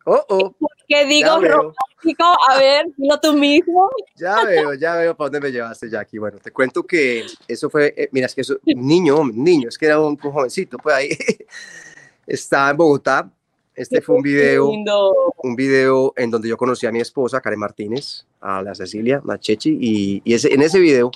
Oh, 0.05 0.15
oh. 0.15 0.25
oh, 0.29 0.53
¿Por 0.53 0.71
qué 0.93 1.07
digo 1.07 1.41
romántico? 1.41 2.25
A 2.49 2.59
ver, 2.59 2.87
no 2.97 3.19
tú 3.21 3.33
mismo. 3.35 3.91
Ya 4.17 4.45
veo, 4.45 4.75
ya 4.75 4.97
veo 4.97 5.17
para 5.17 5.31
dónde 5.31 5.49
me 5.49 5.53
llevaste, 5.53 5.89
Jackie. 5.89 6.19
Bueno, 6.19 6.39
te 6.39 6.51
cuento 6.51 6.83
que 6.85 7.25
eso 7.49 7.71
fue, 7.71 7.95
eh, 7.97 8.09
mira, 8.13 8.27
es 8.27 8.35
que 8.35 8.43
eso, 8.43 8.57
niño, 8.65 9.25
niño, 9.33 9.69
es 9.69 9.79
que 9.79 9.87
era 9.87 10.01
un, 10.01 10.17
jovencito, 10.17 10.79
pues 10.79 10.95
ahí 10.95 11.09
estaba 12.27 12.71
en 12.71 12.77
Bogotá. 12.77 13.31
Este 13.75 14.03
fue 14.03 14.17
un 14.17 14.23
video, 14.23 14.69
un 14.69 15.57
video 15.57 16.13
en 16.15 16.31
donde 16.31 16.47
yo 16.47 16.59
conocí 16.59 16.87
a 16.87 16.93
mi 16.93 17.01
esposa, 17.01 17.41
Karen 17.41 17.59
Martínez, 17.59 18.27
a 18.39 18.61
la 18.61 18.75
Cecilia, 18.75 19.23
Machechi, 19.25 19.79
y, 19.81 20.23
y 20.25 20.35
ese, 20.35 20.53
en 20.53 20.61
ese 20.61 20.79
video 20.79 21.11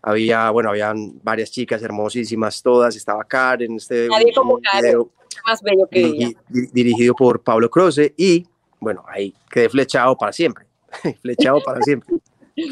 había, 0.00 0.50
bueno, 0.50 0.70
habían 0.70 1.20
varias 1.22 1.50
chicas 1.50 1.82
hermosísimas, 1.82 2.62
todas, 2.62 2.96
estaba 2.96 3.24
Karen, 3.24 3.76
este 3.76 4.08
Nadie 4.08 4.32
como 4.34 4.58
Karen, 4.60 5.04
más 5.46 5.62
bello 5.62 5.86
que 5.90 6.00
ella. 6.00 6.30
Dirigido 6.48 7.14
por 7.14 7.42
Pablo 7.42 7.70
Croce 7.70 8.14
y 8.16 8.46
bueno, 8.82 9.04
ahí 9.06 9.32
quedé 9.48 9.68
flechado 9.68 10.16
para 10.16 10.32
siempre, 10.32 10.66
flechado 11.22 11.62
para 11.62 11.80
siempre, 11.82 12.16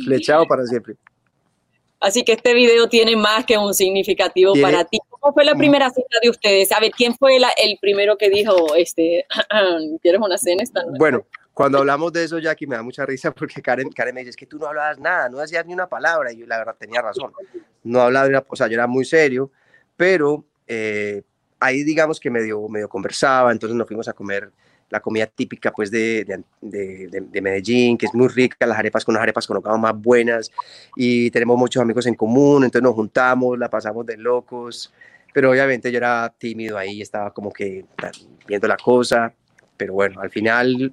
flechado 0.04 0.44
para 0.44 0.66
siempre. 0.66 0.96
Así 2.00 2.24
que 2.24 2.32
este 2.32 2.52
video 2.52 2.88
tiene 2.88 3.14
más 3.14 3.44
que 3.44 3.56
un 3.58 3.74
significativo 3.74 4.54
para 4.60 4.84
ti. 4.84 4.98
¿Cómo 5.08 5.34
fue 5.34 5.44
la 5.44 5.54
primera 5.54 5.88
cita 5.90 6.18
de 6.22 6.30
ustedes? 6.30 6.72
A 6.72 6.80
ver, 6.80 6.90
¿quién 6.92 7.14
fue 7.14 7.36
el 7.36 7.78
primero 7.80 8.16
que 8.16 8.30
dijo, 8.30 8.74
este, 8.74 9.26
¿quieres 10.02 10.20
una 10.20 10.38
cena 10.38 10.62
esta 10.62 10.82
noche? 10.82 10.96
Bueno, 10.98 11.26
cuando 11.52 11.78
hablamos 11.78 12.12
de 12.12 12.24
eso, 12.24 12.38
Jackie, 12.38 12.66
me 12.66 12.74
da 12.74 12.82
mucha 12.82 13.04
risa 13.04 13.30
porque 13.32 13.60
Karen, 13.62 13.90
Karen 13.90 14.14
me 14.14 14.22
dice, 14.22 14.30
es 14.30 14.36
que 14.36 14.46
tú 14.46 14.58
no 14.58 14.66
hablabas 14.66 14.98
nada, 14.98 15.28
no 15.28 15.40
hacías 15.40 15.64
ni 15.66 15.74
una 15.74 15.88
palabra. 15.88 16.32
Y 16.32 16.38
yo, 16.38 16.46
la 16.46 16.58
verdad, 16.58 16.74
tenía 16.76 17.02
razón. 17.02 17.32
No 17.84 18.00
hablaba, 18.00 18.44
o 18.48 18.56
sea, 18.56 18.66
yo 18.66 18.74
era 18.74 18.86
muy 18.86 19.04
serio, 19.04 19.52
pero 19.96 20.44
eh, 20.66 21.22
ahí 21.60 21.84
digamos 21.84 22.18
que 22.18 22.30
medio, 22.30 22.66
medio 22.68 22.88
conversaba, 22.88 23.52
entonces 23.52 23.76
nos 23.76 23.86
fuimos 23.86 24.08
a 24.08 24.14
comer 24.14 24.50
la 24.90 25.00
comida 25.00 25.26
típica 25.26 25.72
pues 25.72 25.90
de, 25.90 26.24
de, 26.60 27.08
de, 27.22 27.40
Medellín, 27.40 27.96
que 27.96 28.06
es 28.06 28.14
muy 28.14 28.28
rica, 28.28 28.66
las 28.66 28.78
arepas 28.78 29.04
con 29.04 29.14
las 29.14 29.22
arepas 29.22 29.46
con 29.46 29.80
más 29.80 29.96
buenas 29.96 30.50
y 30.96 31.30
tenemos 31.30 31.56
muchos 31.56 31.80
amigos 31.80 32.06
en 32.06 32.14
común, 32.14 32.64
entonces 32.64 32.82
nos 32.82 32.94
juntamos, 32.94 33.58
la 33.58 33.70
pasamos 33.70 34.04
de 34.04 34.16
locos, 34.16 34.92
pero 35.32 35.50
obviamente 35.50 35.90
yo 35.90 35.98
era 35.98 36.34
tímido 36.36 36.76
ahí, 36.76 37.00
estaba 37.00 37.32
como 37.32 37.52
que 37.52 37.84
viendo 38.46 38.66
la 38.66 38.76
cosa, 38.76 39.32
pero 39.76 39.94
bueno, 39.94 40.20
al 40.20 40.30
final 40.30 40.92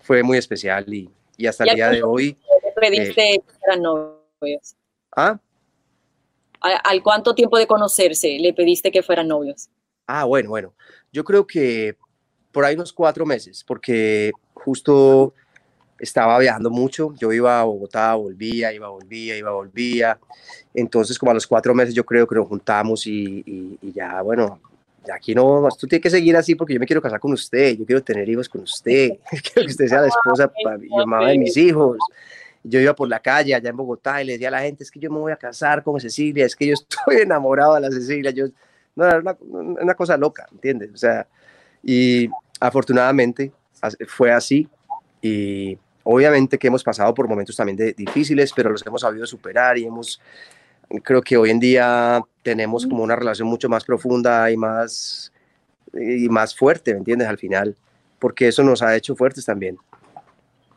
fue 0.00 0.22
muy 0.22 0.38
especial 0.38 0.92
y, 0.92 1.10
y 1.36 1.46
hasta 1.46 1.64
el 1.64 1.76
día 1.76 1.90
de 1.90 2.02
hoy... 2.02 2.36
Pediste 2.80 3.34
eh, 3.34 3.42
novios. 3.78 4.76
¿Ah? 5.14 5.38
¿Al 6.60 7.02
cuánto 7.02 7.34
tiempo 7.34 7.58
de 7.58 7.66
conocerse 7.66 8.38
le 8.38 8.52
pediste 8.52 8.90
que 8.90 9.02
fueran 9.02 9.28
novios? 9.28 9.68
Ah, 10.06 10.24
bueno, 10.24 10.48
bueno. 10.48 10.74
Yo 11.12 11.24
creo 11.24 11.46
que 11.46 11.96
por 12.52 12.64
ahí 12.64 12.74
unos 12.74 12.92
cuatro 12.92 13.26
meses, 13.26 13.64
porque 13.66 14.32
justo 14.54 15.34
estaba 15.98 16.38
viajando 16.38 16.70
mucho. 16.70 17.14
Yo 17.16 17.32
iba 17.32 17.60
a 17.60 17.64
Bogotá, 17.64 18.14
volvía, 18.14 18.72
iba, 18.72 18.88
volvía, 18.88 19.36
iba, 19.36 19.50
volvía. 19.50 20.18
Entonces, 20.74 21.18
como 21.18 21.32
a 21.32 21.34
los 21.34 21.46
cuatro 21.46 21.74
meses, 21.74 21.94
yo 21.94 22.04
creo 22.04 22.26
que 22.26 22.34
nos 22.34 22.46
juntamos 22.46 23.06
y, 23.06 23.78
ya, 23.94 24.22
bueno, 24.22 24.60
aquí 25.12 25.34
no, 25.34 25.68
tú 25.78 25.86
tienes 25.86 26.02
que 26.02 26.10
seguir 26.10 26.36
así 26.36 26.54
porque 26.54 26.74
yo 26.74 26.80
me 26.80 26.86
quiero 26.86 27.00
casar 27.00 27.18
con 27.18 27.32
usted, 27.32 27.76
yo 27.78 27.86
quiero 27.86 28.02
tener 28.02 28.28
hijos 28.28 28.48
con 28.48 28.60
usted, 28.60 29.12
quiero 29.30 29.66
que 29.66 29.72
usted 29.72 29.86
sea 29.86 30.02
la 30.02 30.08
esposa 30.08 30.52
y 30.82 30.88
mamá 30.88 31.28
de 31.28 31.38
mis 31.38 31.56
hijos. 31.56 31.98
Yo 32.62 32.80
iba 32.80 32.94
por 32.94 33.08
la 33.08 33.20
calle 33.20 33.54
allá 33.54 33.70
en 33.70 33.76
Bogotá 33.76 34.20
y 34.20 34.26
le 34.26 34.32
decía 34.32 34.48
a 34.48 34.50
la 34.50 34.60
gente, 34.60 34.84
es 34.84 34.90
que 34.90 35.00
yo 35.00 35.10
me 35.10 35.18
voy 35.18 35.32
a 35.32 35.36
casar 35.36 35.82
con 35.82 35.98
Cecilia, 36.00 36.44
es 36.44 36.54
que 36.54 36.66
yo 36.66 36.74
estoy 36.74 37.22
enamorado 37.22 37.74
de 37.74 37.80
la 37.80 37.90
Cecilia. 37.90 38.30
Yo, 38.30 38.46
no, 38.94 39.06
era 39.06 39.18
una, 39.20 39.36
una 39.40 39.94
cosa 39.94 40.16
loca, 40.16 40.46
¿entiendes? 40.52 40.90
O 40.92 40.96
sea, 40.96 41.26
y 41.88 42.28
afortunadamente 42.60 43.50
fue 44.06 44.30
así 44.30 44.68
y 45.22 45.78
obviamente 46.02 46.58
que 46.58 46.66
hemos 46.66 46.84
pasado 46.84 47.14
por 47.14 47.26
momentos 47.26 47.56
también 47.56 47.78
de, 47.78 47.94
difíciles, 47.94 48.52
pero 48.54 48.68
los 48.68 48.86
hemos 48.86 49.00
sabido 49.00 49.24
superar 49.24 49.78
y 49.78 49.86
hemos, 49.86 50.20
creo 51.02 51.22
que 51.22 51.38
hoy 51.38 51.48
en 51.48 51.58
día 51.58 52.20
tenemos 52.42 52.86
como 52.86 53.02
una 53.02 53.16
relación 53.16 53.48
mucho 53.48 53.70
más 53.70 53.86
profunda 53.86 54.50
y 54.50 54.56
más, 54.58 55.32
y 55.94 56.28
más 56.28 56.54
fuerte, 56.54 56.92
¿me 56.92 56.98
entiendes? 56.98 57.26
Al 57.26 57.38
final, 57.38 57.74
porque 58.18 58.48
eso 58.48 58.62
nos 58.62 58.82
ha 58.82 58.94
hecho 58.94 59.16
fuertes 59.16 59.46
también. 59.46 59.78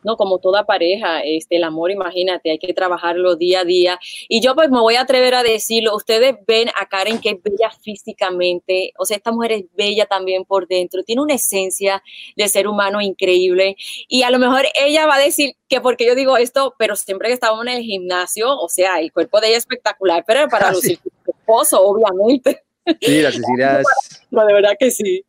¿No? 0.03 0.17
Como 0.17 0.39
toda 0.39 0.65
pareja, 0.65 1.21
este, 1.21 1.57
el 1.57 1.63
amor, 1.63 1.91
imagínate, 1.91 2.51
hay 2.51 2.59
que 2.59 2.73
trabajarlo 2.73 3.35
día 3.35 3.61
a 3.61 3.65
día. 3.65 3.99
Y 4.27 4.41
yo 4.41 4.55
pues 4.55 4.69
me 4.69 4.79
voy 4.79 4.95
a 4.95 5.01
atrever 5.01 5.35
a 5.35 5.43
decirlo, 5.43 5.95
ustedes 5.95 6.35
ven 6.47 6.69
a 6.79 6.87
Karen 6.87 7.19
que 7.19 7.29
es 7.31 7.43
bella 7.43 7.71
físicamente, 7.81 8.93
o 8.97 9.05
sea, 9.05 9.17
esta 9.17 9.31
mujer 9.31 9.51
es 9.51 9.65
bella 9.75 10.05
también 10.05 10.45
por 10.45 10.67
dentro, 10.67 11.03
tiene 11.03 11.21
una 11.21 11.35
esencia 11.35 12.03
de 12.35 12.47
ser 12.47 12.67
humano 12.67 13.01
increíble. 13.01 13.75
Y 14.07 14.23
a 14.23 14.29
lo 14.29 14.39
mejor 14.39 14.65
ella 14.75 15.05
va 15.05 15.15
a 15.15 15.19
decir 15.19 15.55
que 15.67 15.81
porque 15.81 16.05
yo 16.05 16.15
digo 16.15 16.37
esto, 16.37 16.75
pero 16.77 16.95
siempre 16.95 17.29
que 17.29 17.33
estábamos 17.33 17.65
en 17.65 17.73
el 17.73 17.83
gimnasio, 17.83 18.57
o 18.57 18.69
sea, 18.69 18.99
el 18.99 19.11
cuerpo 19.11 19.39
de 19.39 19.47
ella 19.47 19.57
es 19.57 19.63
espectacular, 19.63 20.23
pero 20.25 20.47
para 20.47 20.69
ah, 20.69 20.73
lucir 20.73 20.99
su 21.25 21.31
esposo, 21.31 21.81
obviamente. 21.81 22.63
Sí, 22.99 23.21
la 23.21 23.31
Cecilia 23.31 23.79
es... 23.79 23.87
No, 24.31 24.45
de 24.45 24.53
verdad 24.53 24.71
que 24.79 24.91
sí. 24.91 25.25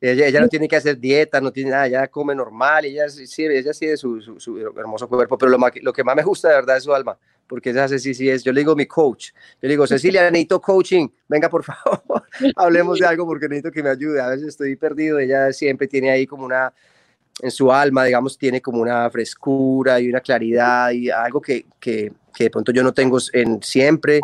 Ella, 0.00 0.40
no 0.40 0.48
tiene 0.48 0.68
que 0.68 0.76
hacer 0.76 0.98
dieta, 0.98 1.40
no 1.40 1.50
tiene 1.50 1.70
nada, 1.70 1.86
ella 1.88 2.06
come 2.06 2.32
normal, 2.32 2.84
ella 2.84 3.08
sí, 3.08 3.44
ella 3.44 3.72
sí 3.72 3.86
es 3.86 3.98
su, 3.98 4.20
su, 4.20 4.58
hermoso 4.58 5.08
cuerpo, 5.08 5.36
pero 5.36 5.50
lo, 5.50 5.58
lo, 5.82 5.92
que 5.92 6.04
más 6.04 6.14
me 6.14 6.22
gusta 6.22 6.48
de 6.48 6.54
verdad 6.54 6.76
es 6.76 6.84
su 6.84 6.94
alma, 6.94 7.18
porque 7.48 7.70
ella 7.70 7.88
sí, 7.88 8.14
sí 8.14 8.30
es, 8.30 8.44
yo 8.44 8.52
le 8.52 8.60
digo 8.60 8.76
mi 8.76 8.86
coach, 8.86 9.30
yo 9.32 9.62
le 9.62 9.70
digo, 9.70 9.88
Cecilia, 9.88 10.22
necesito 10.30 10.60
coaching, 10.60 11.08
venga 11.26 11.48
por 11.48 11.64
favor, 11.64 12.22
hablemos 12.54 13.00
de 13.00 13.06
algo 13.06 13.26
porque 13.26 13.48
necesito 13.48 13.72
que 13.72 13.82
me 13.82 13.90
ayude, 13.90 14.20
a 14.20 14.28
veces 14.28 14.48
estoy 14.48 14.76
perdido, 14.76 15.18
ella 15.18 15.52
siempre 15.52 15.88
tiene 15.88 16.10
ahí 16.10 16.28
como 16.28 16.44
una, 16.44 16.72
en 17.42 17.50
su 17.50 17.72
alma, 17.72 18.04
digamos, 18.04 18.38
tiene 18.38 18.62
como 18.62 18.80
una 18.80 19.10
frescura 19.10 19.98
y 19.98 20.08
una 20.08 20.20
claridad 20.20 20.92
y 20.92 21.10
algo 21.10 21.40
que, 21.40 21.66
que, 21.80 22.12
que 22.32 22.44
de 22.44 22.50
pronto 22.50 22.70
yo 22.70 22.84
no 22.84 22.94
tengo 22.94 23.18
en 23.32 23.60
siempre, 23.64 24.20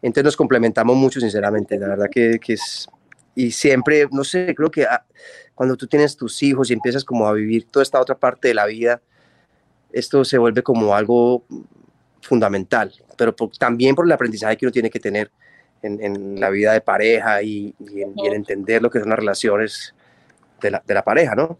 entonces 0.00 0.24
nos 0.24 0.36
complementamos 0.36 0.96
mucho, 0.96 1.20
sinceramente, 1.20 1.78
la 1.78 1.88
verdad 1.88 2.06
que, 2.10 2.38
que 2.38 2.54
es 2.54 2.88
y 3.34 3.50
siempre, 3.52 4.08
no 4.10 4.24
sé, 4.24 4.54
creo 4.54 4.70
que 4.70 4.84
ah, 4.84 5.04
cuando 5.54 5.76
tú 5.76 5.86
tienes 5.86 6.16
tus 6.16 6.42
hijos 6.42 6.70
y 6.70 6.72
empiezas 6.72 7.04
como 7.04 7.26
a 7.26 7.32
vivir 7.32 7.66
toda 7.70 7.82
esta 7.82 8.00
otra 8.00 8.16
parte 8.16 8.48
de 8.48 8.54
la 8.54 8.66
vida, 8.66 9.00
esto 9.92 10.24
se 10.24 10.38
vuelve 10.38 10.62
como 10.62 10.94
algo 10.94 11.44
fundamental, 12.22 12.92
pero 13.16 13.34
también 13.58 13.94
por 13.94 14.06
el 14.06 14.12
aprendizaje 14.12 14.56
que 14.56 14.66
uno 14.66 14.72
tiene 14.72 14.90
que 14.90 15.00
tener 15.00 15.30
en, 15.82 16.38
la 16.38 16.50
vida 16.50 16.72
de 16.72 16.80
pareja 16.80 17.42
y, 17.42 17.74
en, 17.94 18.14
entender 18.34 18.82
lo 18.82 18.90
que 18.90 19.00
son 19.00 19.08
las 19.08 19.18
relaciones 19.18 19.94
de 20.60 20.72
la, 20.72 20.82
de 20.86 20.94
la 20.94 21.02
pareja, 21.02 21.34
¿no? 21.34 21.58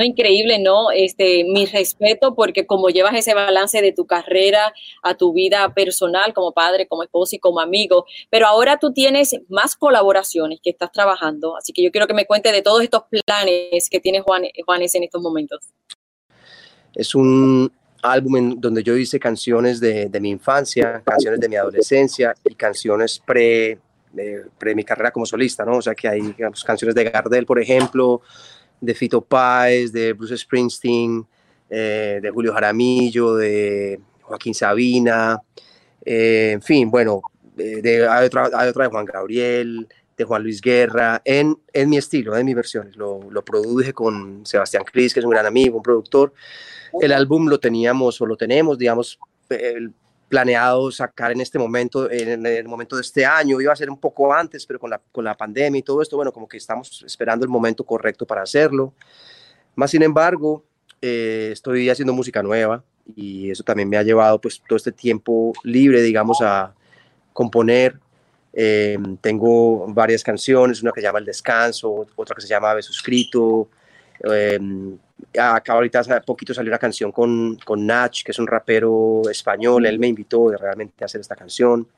No, 0.00 0.06
increíble, 0.06 0.58
¿no? 0.58 0.90
Este, 0.92 1.44
mi 1.44 1.66
respeto 1.66 2.34
porque 2.34 2.64
como 2.64 2.88
llevas 2.88 3.14
ese 3.14 3.34
balance 3.34 3.82
de 3.82 3.92
tu 3.92 4.06
carrera 4.06 4.72
a 5.02 5.14
tu 5.14 5.34
vida 5.34 5.74
personal 5.74 6.32
como 6.32 6.52
padre, 6.52 6.88
como 6.88 7.02
esposo 7.02 7.36
y 7.36 7.38
como 7.38 7.60
amigo, 7.60 8.06
pero 8.30 8.46
ahora 8.46 8.78
tú 8.78 8.94
tienes 8.94 9.36
más 9.50 9.76
colaboraciones 9.76 10.58
que 10.62 10.70
estás 10.70 10.90
trabajando, 10.90 11.54
así 11.54 11.74
que 11.74 11.82
yo 11.82 11.90
quiero 11.90 12.06
que 12.06 12.14
me 12.14 12.24
cuentes 12.24 12.50
de 12.54 12.62
todos 12.62 12.82
estos 12.82 13.02
planes 13.10 13.90
que 13.90 14.00
tiene 14.00 14.22
Juan, 14.22 14.44
Juanes 14.64 14.94
en 14.94 15.02
estos 15.02 15.20
momentos. 15.20 15.68
Es 16.94 17.14
un 17.14 17.70
álbum 18.00 18.36
en 18.38 18.58
donde 18.58 18.82
yo 18.82 18.96
hice 18.96 19.20
canciones 19.20 19.80
de, 19.80 20.08
de 20.08 20.20
mi 20.20 20.30
infancia, 20.30 21.02
canciones 21.04 21.40
de 21.40 21.48
mi 21.50 21.56
adolescencia 21.56 22.34
y 22.48 22.54
canciones 22.54 23.18
pre, 23.18 23.78
pre 24.56 24.74
mi 24.74 24.82
carrera 24.82 25.10
como 25.10 25.26
solista, 25.26 25.66
¿no? 25.66 25.76
O 25.76 25.82
sea 25.82 25.94
que 25.94 26.08
hay 26.08 26.34
canciones 26.64 26.94
de 26.94 27.04
Gardel, 27.04 27.44
por 27.44 27.60
ejemplo, 27.60 28.22
de 28.80 28.94
Fito 28.94 29.20
Páez, 29.20 29.92
de 29.92 30.12
Bruce 30.12 30.36
Springsteen, 30.36 31.26
eh, 31.68 32.18
de 32.22 32.30
Julio 32.30 32.52
Jaramillo, 32.52 33.36
de 33.36 34.00
Joaquín 34.22 34.54
Sabina, 34.54 35.40
eh, 36.04 36.52
en 36.54 36.62
fin, 36.62 36.90
bueno, 36.90 37.22
de, 37.56 38.08
hay, 38.08 38.26
otra, 38.26 38.48
de 38.48 38.88
Juan 38.88 39.04
Gabriel, 39.04 39.88
de 40.16 40.24
Juan 40.24 40.42
Luis 40.42 40.60
Guerra, 40.60 41.20
en, 41.24 41.56
en 41.72 41.90
mi 41.90 41.98
estilo, 41.98 42.36
en 42.36 42.46
mis 42.46 42.54
versiones. 42.54 42.96
Lo, 42.96 43.20
lo, 43.30 43.44
produje 43.44 43.92
con 43.92 44.44
Sebastián 44.46 44.84
Cris, 44.84 45.12
que 45.12 45.20
es 45.20 45.26
un 45.26 45.32
gran 45.32 45.46
amigo, 45.46 45.76
un 45.76 45.82
productor. 45.82 46.32
El 47.00 47.12
álbum 47.12 47.48
lo 47.48 47.60
teníamos 47.60 48.20
o 48.20 48.26
lo 48.26 48.36
tenemos, 48.36 48.78
digamos, 48.78 49.18
el, 49.48 49.92
planeado 50.30 50.92
sacar 50.92 51.32
en 51.32 51.40
este 51.40 51.58
momento, 51.58 52.08
en 52.08 52.46
el 52.46 52.68
momento 52.68 52.94
de 52.94 53.02
este 53.02 53.26
año, 53.26 53.60
iba 53.60 53.72
a 53.72 53.76
ser 53.76 53.90
un 53.90 53.98
poco 53.98 54.32
antes, 54.32 54.64
pero 54.64 54.78
con 54.78 54.88
la, 54.88 55.00
con 55.10 55.24
la 55.24 55.36
pandemia 55.36 55.80
y 55.80 55.82
todo 55.82 56.00
esto, 56.00 56.14
bueno, 56.14 56.32
como 56.32 56.46
que 56.46 56.56
estamos 56.56 57.02
esperando 57.04 57.44
el 57.44 57.50
momento 57.50 57.84
correcto 57.84 58.24
para 58.24 58.42
hacerlo. 58.42 58.94
Más 59.74 59.90
sin 59.90 60.04
embargo, 60.04 60.64
eh, 61.02 61.50
estoy 61.52 61.90
haciendo 61.90 62.12
música 62.12 62.44
nueva 62.44 62.84
y 63.16 63.50
eso 63.50 63.64
también 63.64 63.88
me 63.88 63.96
ha 63.96 64.04
llevado 64.04 64.40
pues 64.40 64.62
todo 64.68 64.76
este 64.76 64.92
tiempo 64.92 65.52
libre, 65.64 66.00
digamos, 66.00 66.40
a 66.42 66.74
componer. 67.32 67.98
Eh, 68.52 68.98
tengo 69.20 69.92
varias 69.92 70.22
canciones, 70.22 70.80
una 70.80 70.92
que 70.92 71.00
se 71.00 71.08
llama 71.08 71.18
El 71.18 71.24
Descanso, 71.24 72.06
otra 72.14 72.36
que 72.36 72.42
se 72.42 72.48
llama 72.48 72.72
Beso 72.74 72.92
Escrito, 72.92 73.68
eh, 74.24 74.58
acá 75.38 75.74
ahorita 75.74 76.00
hace 76.00 76.20
poquito 76.22 76.54
salió 76.54 76.70
una 76.70 76.78
canción 76.78 77.12
con, 77.12 77.56
con 77.64 77.86
Nach, 77.86 78.22
que 78.22 78.32
es 78.32 78.38
un 78.38 78.46
rapero 78.46 79.22
español, 79.30 79.86
él 79.86 79.98
me 79.98 80.08
invitó 80.08 80.50
realmente 80.50 81.04
a 81.04 81.06
hacer 81.06 81.20
esta 81.20 81.36
canción. 81.36 81.88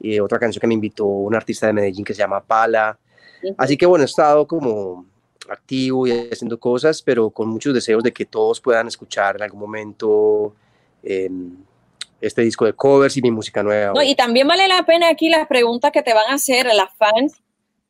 Y 0.00 0.18
otra 0.20 0.38
canción 0.38 0.60
que 0.60 0.66
me 0.66 0.74
invitó 0.74 1.06
un 1.06 1.34
artista 1.34 1.66
de 1.66 1.72
Medellín 1.72 2.04
que 2.04 2.14
se 2.14 2.18
llama 2.18 2.42
Pala. 2.42 2.98
Así 3.56 3.76
que 3.76 3.86
bueno, 3.86 4.02
he 4.02 4.06
estado 4.06 4.46
como 4.46 5.06
activo 5.48 6.06
y 6.06 6.28
haciendo 6.30 6.58
cosas, 6.58 7.02
pero 7.02 7.30
con 7.30 7.48
muchos 7.48 7.74
deseos 7.74 8.02
de 8.02 8.12
que 8.12 8.24
todos 8.24 8.60
puedan 8.60 8.88
escuchar 8.88 9.36
en 9.36 9.42
algún 9.42 9.60
momento 9.60 10.54
em, 11.02 11.56
este 12.20 12.42
disco 12.42 12.64
de 12.64 12.72
covers 12.72 13.16
y 13.16 13.22
mi 13.22 13.30
música 13.30 13.62
nueva. 13.62 13.92
No, 13.94 14.02
y 14.02 14.14
también 14.14 14.48
vale 14.48 14.66
la 14.68 14.84
pena 14.84 15.08
aquí 15.08 15.28
las 15.28 15.46
preguntas 15.46 15.92
que 15.92 16.02
te 16.02 16.12
van 16.12 16.30
a 16.30 16.34
hacer 16.34 16.66
las 16.74 16.94
fans 16.96 17.40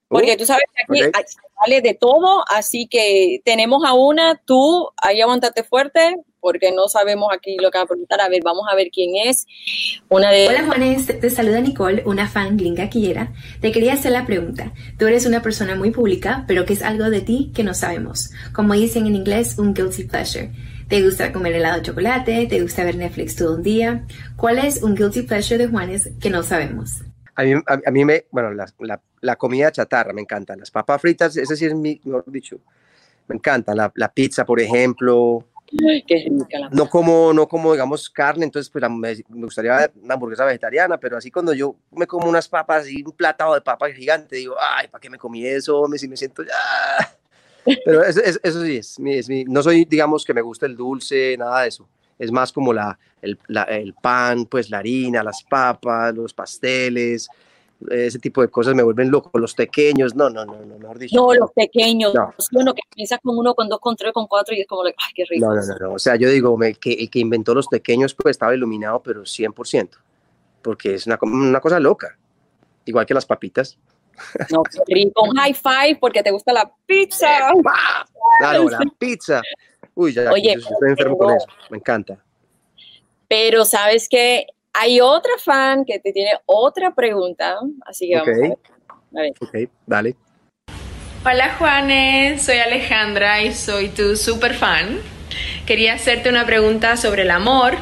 porque 0.09 0.37
tú 0.37 0.47
sabes 0.47 0.65
que 0.75 1.05
aquí 1.05 1.11
sale 1.61 1.81
de 1.81 1.95
todo, 1.95 2.45
así 2.49 2.87
que 2.89 3.41
tenemos 3.45 3.85
a 3.85 3.95
una, 3.95 4.41
tú 4.45 4.89
ahí 4.97 5.21
aguántate 5.21 5.63
fuerte, 5.63 6.17
porque 6.45 6.73
no 6.73 6.89
sabemos 6.89 7.31
aquí 7.33 7.57
lo 7.59 7.71
que 7.71 7.79
va 7.79 7.85
a 7.85 7.87
preguntar. 7.87 8.21
A 8.21 8.29
ver, 8.29 8.43
vamos 8.45 8.67
a 8.71 8.75
ver 8.75 8.91
quién 8.93 9.13
es. 9.17 9.47
Una 10.11 10.31
de... 10.31 10.47
Hola 10.47 10.67
Juanes, 10.67 11.07
te 11.07 11.31
saluda 11.31 11.61
Nicole, 11.61 12.03
una 12.05 12.29
fan 12.29 12.59
gringa 12.59 12.91
quillera. 12.91 13.33
Te 13.63 13.73
quería 13.73 13.95
hacer 13.95 14.13
la 14.13 14.27
pregunta. 14.27 14.75
Tú 14.99 15.07
eres 15.07 15.25
una 15.25 15.41
persona 15.41 15.75
muy 15.75 15.91
pública, 15.91 16.45
pero 16.47 16.67
¿qué 16.67 16.75
es 16.75 16.83
algo 16.83 17.09
de 17.09 17.23
ti 17.23 17.51
que 17.55 17.65
no 17.65 17.73
sabemos? 17.73 18.31
Como 18.53 18.75
dicen 18.75 19.07
en 19.07 19.17
inglés, 19.17 19.59
un 19.59 19.73
guilty 19.73 20.05
pleasure. 20.05 20.51
¿Te 20.89 21.03
gusta 21.03 21.33
comer 21.33 21.55
helado 21.55 21.79
de 21.79 21.83
chocolate? 21.83 22.47
¿Te 22.47 22.61
gusta 22.61 22.85
ver 22.85 22.97
Netflix 22.97 23.37
todo 23.37 23.55
un 23.55 23.63
día? 23.63 24.05
¿Cuál 24.37 24.59
es 24.59 24.83
un 24.83 24.95
guilty 24.95 25.23
pleasure 25.23 25.57
de 25.57 25.69
Juanes 25.69 26.11
que 26.21 26.29
no 26.29 26.43
sabemos? 26.43 27.01
A 27.37 27.43
mí, 27.43 27.55
a, 27.67 27.91
mí 27.91 28.05
me, 28.05 28.27
bueno, 28.31 28.53
la, 28.53 28.67
la, 28.79 29.01
la, 29.21 29.37
comida 29.37 29.73
chatarra 29.73 30.13
me 30.13 30.21
encanta. 30.21 30.55
Las 30.57 30.71
papas 30.71 31.01
fritas, 31.01 31.37
ese 31.37 31.57
sí 31.57 31.67
es 31.67 31.75
mi, 31.75 32.01
mejor 32.05 32.25
dicho, 32.31 32.59
me 33.27 33.37
encanta. 33.37 33.75
La, 33.75 33.93
la 33.97 34.13
pizza, 34.13 34.45
por 34.45 34.61
ejemplo. 34.61 35.45
qué 36.07 36.29
rica 36.29 36.69
no 36.71 36.89
como, 36.89 37.33
no 37.33 37.49
como, 37.49 37.73
digamos, 37.73 38.09
carne, 38.09 38.45
entonces 38.45 38.71
pues 38.71 38.85
me, 38.89 39.17
gustaría 39.29 39.91
una 40.01 40.15
hamburguesa 40.15 40.45
vegetariana, 40.45 40.99
pero 40.99 41.17
así 41.17 41.31
cuando 41.31 41.53
yo 41.53 41.77
me 41.91 42.07
como 42.07 42.29
unas 42.29 42.49
papas 42.49 42.89
y 42.89 43.03
un 43.03 43.13
platado 43.13 43.55
de 43.55 43.61
papas 43.61 43.93
gigante, 43.95 44.37
digo, 44.37 44.55
ay, 44.61 44.89
¿para 44.89 45.01
qué 45.01 45.11
me 45.11 45.19
comí 45.19 45.45
eso? 45.45 45.89
Me, 45.89 45.99
si 45.99 46.09
me 46.09 46.17
siento 46.17 46.43
ya... 46.45 46.53
Pero 47.85 48.05
eso, 48.05 48.21
eso, 48.21 48.63
sí 48.63 48.77
es, 48.77 48.99
es 49.03 49.29
mi, 49.29 49.45
no 49.45 49.63
soy, 49.63 49.87
digamos, 49.87 50.25
que 50.25 50.35
me 50.35 50.43
gusta 50.43 50.67
el 50.67 50.77
dulce, 50.77 51.35
nada 51.39 51.63
de 51.63 51.69
eso 51.69 51.89
es 52.19 52.31
más 52.31 52.53
como 52.53 52.73
la, 52.73 52.99
el, 53.23 53.39
el, 53.69 53.95
pan, 53.95 54.47
pues 54.47 54.71
la 54.71 54.79
harina, 54.79 55.23
las 55.23 55.43
papas, 55.43 56.15
los 56.15 56.33
pasteles, 56.33 57.29
ese 57.91 58.19
tipo 58.19 58.41
de 58.41 58.49
cosas 58.49 58.75
me 58.75 58.83
vuelven 58.83 59.11
loco. 59.11 59.39
Los 59.39 59.55
pequeños, 59.55 60.15
no, 60.15 60.31
no, 60.31 60.45
no, 60.45 60.65
no, 60.65 60.79
mejor 60.79 60.99
dicho. 60.99 61.17
No, 61.17 61.35
los 61.35 61.51
pequeños, 61.53 62.15
no. 62.15 62.33
uno 62.53 62.75
que 62.75 62.83
piensa 62.95 63.19
con 63.19 63.37
uno, 63.37 63.55
con 63.55 63.69
dos, 63.69 63.81
con 63.81 63.97
tres, 63.97 64.13
con 64.13 64.27
cuatro 64.27 64.55
y 64.55 64.61
es 64.61 64.67
como, 64.67 64.85
ay, 64.85 64.93
qué 65.15 65.25
rico. 65.29 65.47
No, 65.47 65.55
no, 65.55 65.79
no, 65.79 65.93
o 65.95 65.99
sea, 65.99 66.17
yo 66.17 66.29
digo, 66.31 66.57
me, 66.57 66.75
que 66.75 66.93
el 66.93 67.11
que 67.11 67.19
inventó 67.19 67.55
los 67.55 67.69
pequeños 67.69 68.15
pues 68.15 68.33
estaba 68.33 68.55
iluminado, 68.55 69.03
pero 69.03 69.23
100%. 69.23 69.91
porque 70.63 70.95
es 70.95 71.07
una, 71.07 71.19
una 71.23 71.61
cosa 71.61 71.81
loca, 71.81 72.17
igual 72.85 73.07
que 73.07 73.15
las 73.15 73.27
papitas. 73.27 73.79
No, 74.51 74.63
rico, 74.87 75.25
un 75.25 75.37
high 75.37 75.55
five 75.55 75.99
porque 76.01 76.23
te 76.23 76.31
gusta 76.31 76.53
la 76.53 76.71
pizza. 76.87 77.29
Claro, 78.41 78.69
la 78.69 78.81
pizza. 78.99 79.43
Uy, 79.95 80.13
ya, 80.13 80.31
Oye, 80.33 80.53
estoy 80.53 80.91
enfermo 80.91 81.17
con 81.17 81.35
eso, 81.35 81.47
me 81.71 81.79
encanta. 81.79 82.19
Pero 83.29 83.65
sabes 83.65 84.09
que 84.09 84.47
hay 84.73 85.01
otra 85.01 85.33
fan 85.39 85.85
que 85.85 86.01
te 86.01 86.13
tiene 86.13 86.33
otra 86.47 86.95
pregunta, 86.95 87.59
así 87.87 88.09
que 88.09 88.17
vamos 88.17 88.59
a 89.17 89.21
ver. 89.21 89.33
Ok, 89.41 89.71
dale. 89.87 90.17
Hola 91.25 91.55
Juanes, 91.55 92.43
soy 92.43 92.59
Alejandra 92.59 93.43
y 93.43 93.55
soy 93.55 93.89
tu 93.89 94.17
super 94.17 94.55
fan. 94.55 94.99
Quería 95.65 95.95
hacerte 95.95 96.29
una 96.29 96.45
pregunta 96.45 96.97
sobre 96.97 97.23
el 97.23 97.31
amor. 97.31 97.77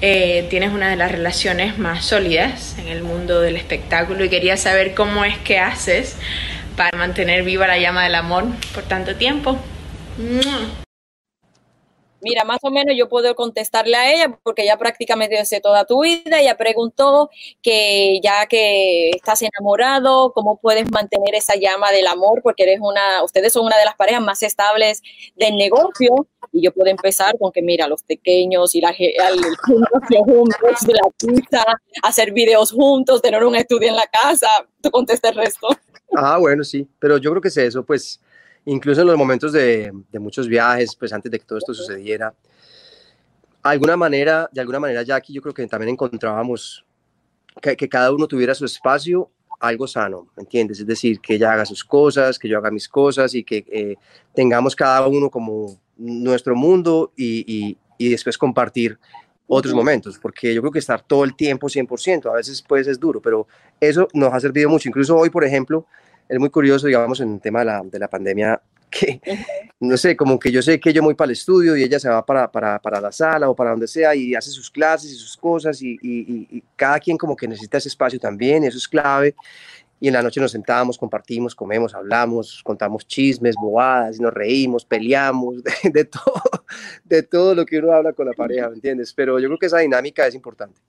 Eh, 0.00 0.46
tienes 0.48 0.72
una 0.72 0.88
de 0.88 0.96
las 0.96 1.10
relaciones 1.10 1.78
más 1.78 2.04
sólidas 2.04 2.78
en 2.78 2.88
el 2.88 3.02
mundo 3.02 3.40
del 3.40 3.56
espectáculo 3.56 4.24
y 4.24 4.28
quería 4.28 4.56
saber 4.56 4.94
cómo 4.94 5.24
es 5.24 5.36
que 5.38 5.58
haces 5.58 6.16
para 6.76 6.96
mantener 6.96 7.42
viva 7.42 7.66
la 7.66 7.78
llama 7.78 8.04
del 8.04 8.14
amor 8.14 8.44
por 8.74 8.84
tanto 8.84 9.16
tiempo. 9.16 9.58
Mira, 12.26 12.42
más 12.42 12.58
o 12.62 12.72
menos 12.72 12.96
yo 12.98 13.08
puedo 13.08 13.36
contestarle 13.36 13.94
a 13.94 14.12
ella 14.12 14.36
porque 14.42 14.66
ya 14.66 14.76
prácticamente 14.76 15.38
hace 15.38 15.60
toda 15.60 15.84
tu 15.84 16.02
vida. 16.02 16.40
Ella 16.40 16.56
preguntó 16.56 17.30
que 17.62 18.18
ya 18.20 18.46
que 18.46 19.10
estás 19.10 19.42
enamorado, 19.42 20.32
¿cómo 20.32 20.58
puedes 20.60 20.90
mantener 20.90 21.36
esa 21.36 21.54
llama 21.54 21.92
del 21.92 22.08
amor? 22.08 22.40
Porque 22.42 22.64
eres 22.64 22.80
una, 22.82 23.22
ustedes 23.22 23.52
son 23.52 23.66
una 23.66 23.78
de 23.78 23.84
las 23.84 23.94
parejas 23.94 24.22
más 24.22 24.42
estables 24.42 25.02
del 25.36 25.54
negocio. 25.54 26.26
Y 26.50 26.62
yo 26.62 26.72
puedo 26.72 26.90
empezar 26.90 27.38
con 27.38 27.52
que, 27.52 27.62
mira, 27.62 27.86
los 27.86 28.02
pequeños, 28.02 28.72
de 28.72 28.80
la 28.80 28.92
pizza, 31.16 31.64
hacer 32.02 32.32
videos 32.32 32.72
juntos, 32.72 33.22
tener 33.22 33.44
un 33.44 33.54
estudio 33.54 33.88
en 33.88 33.94
la 33.94 34.06
casa. 34.10 34.48
Tú 34.82 34.90
contesta 34.90 35.28
el 35.28 35.36
resto. 35.36 35.68
Ah, 36.16 36.38
bueno, 36.38 36.64
sí, 36.64 36.88
pero 36.98 37.18
yo 37.18 37.30
creo 37.30 37.40
que 37.40 37.48
es 37.48 37.56
eso, 37.56 37.84
pues 37.84 38.20
incluso 38.66 39.00
en 39.00 39.06
los 39.06 39.16
momentos 39.16 39.52
de, 39.52 39.92
muchos 40.14 40.48
viajes, 40.48 40.94
pues 40.96 41.12
antes 41.12 41.30
de 41.30 41.38
que 41.38 41.46
todo 41.46 41.58
esto 41.58 41.72
sucediera, 41.72 42.34
alguna 43.62 43.96
manera, 43.96 44.48
de 44.52 44.60
alguna 44.60 44.80
manera, 44.80 45.02
Jackie, 45.02 45.32
yo 45.32 45.42
creo 45.42 45.54
que 45.54 45.66
también 45.66 45.90
encontrábamos 45.90 46.84
que, 47.60 47.88
cada 47.88 48.12
uno 48.12 48.26
tuviera 48.26 48.54
su 48.54 48.64
espacio, 48.64 49.30
algo 49.58 49.86
sano, 49.86 50.28
¿me 50.36 50.42
entiendes? 50.42 50.80
Es 50.80 50.86
decir, 50.86 51.20
que 51.20 51.34
ella 51.34 51.52
haga 51.52 51.64
sus 51.64 51.84
cosas, 51.84 52.38
que 52.38 52.48
yo 52.48 52.58
haga 52.58 52.70
mis 52.70 52.88
cosas 52.88 53.34
y 53.34 53.42
que 53.42 53.64
eh, 53.68 53.96
tengamos 54.34 54.76
cada 54.76 55.06
uno 55.06 55.30
como 55.30 55.80
nuestro 55.96 56.54
mundo 56.54 57.12
y, 57.16 57.78
y, 57.98 58.08
después 58.10 58.36
compartir 58.36 58.98
otros 59.46 59.72
momentos, 59.74 60.18
porque 60.18 60.52
yo 60.52 60.60
creo 60.60 60.72
que 60.72 60.80
estar 60.80 61.00
todo 61.02 61.24
el 61.24 61.34
tiempo 61.34 61.68
100%, 61.68 62.30
a 62.30 62.34
veces 62.34 62.62
pues 62.62 62.86
es 62.86 63.00
duro, 63.00 63.22
pero 63.22 63.46
eso 63.80 64.08
nos 64.12 64.34
ha 64.34 64.40
servido 64.40 64.68
mucho. 64.68 64.88
Incluso 64.88 65.16
hoy, 65.16 65.30
por 65.30 65.44
ejemplo, 65.44 65.86
es 66.28 66.38
muy 66.38 66.50
curioso, 66.50 66.86
digamos, 66.86 67.20
en 67.20 67.34
el 67.34 67.40
tema 67.40 67.60
de 67.60 67.64
la, 67.66 67.82
de 67.82 67.98
la 67.98 68.08
pandemia, 68.08 68.60
que, 68.90 69.20
no 69.80 69.96
sé, 69.96 70.16
como 70.16 70.38
que 70.38 70.50
yo 70.50 70.62
sé 70.62 70.80
que 70.80 70.92
yo 70.92 71.02
voy 71.02 71.14
para 71.14 71.26
el 71.26 71.32
estudio 71.32 71.76
y 71.76 71.82
ella 71.82 71.98
se 71.98 72.08
va 72.08 72.24
para, 72.24 72.50
para, 72.50 72.78
para 72.80 73.00
la 73.00 73.12
sala 73.12 73.48
o 73.48 73.56
para 73.56 73.70
donde 73.70 73.88
sea 73.88 74.14
y 74.14 74.34
hace 74.34 74.50
sus 74.50 74.70
clases 74.70 75.10
y 75.10 75.16
sus 75.16 75.36
cosas 75.36 75.82
y, 75.82 75.98
y, 76.02 76.62
cada 76.76 76.98
quien 77.00 77.18
como 77.18 77.36
que 77.36 77.48
necesita 77.48 77.78
ese 77.78 77.88
espacio 77.88 78.18
también, 78.18 78.64
eso 78.64 78.78
es 78.78 78.88
clave. 78.88 79.34
Y 79.98 80.08
en 80.08 80.14
la 80.14 80.22
noche 80.22 80.40
nos 80.40 80.52
sentamos, 80.52 80.98
compartimos, 80.98 81.54
comemos, 81.54 81.94
hablamos, 81.94 82.60
contamos 82.62 83.06
chismes, 83.06 83.56
bobadas, 83.56 84.18
y 84.18 84.22
nos 84.22 84.32
reímos, 84.32 84.84
peleamos, 84.84 85.62
de, 85.64 85.72
de, 85.90 86.04
todo, 86.04 86.42
de 87.04 87.22
todo 87.22 87.54
lo 87.54 87.64
que 87.64 87.78
uno 87.78 87.92
habla 87.92 88.12
con 88.12 88.26
la 88.26 88.34
pareja, 88.34 88.68
¿me 88.68 88.74
entiendes? 88.74 89.14
Pero 89.14 89.38
yo 89.38 89.48
creo 89.48 89.58
que 89.58 89.66
esa 89.66 89.78
dinámica 89.78 90.26
es 90.26 90.34
importante. 90.34 90.80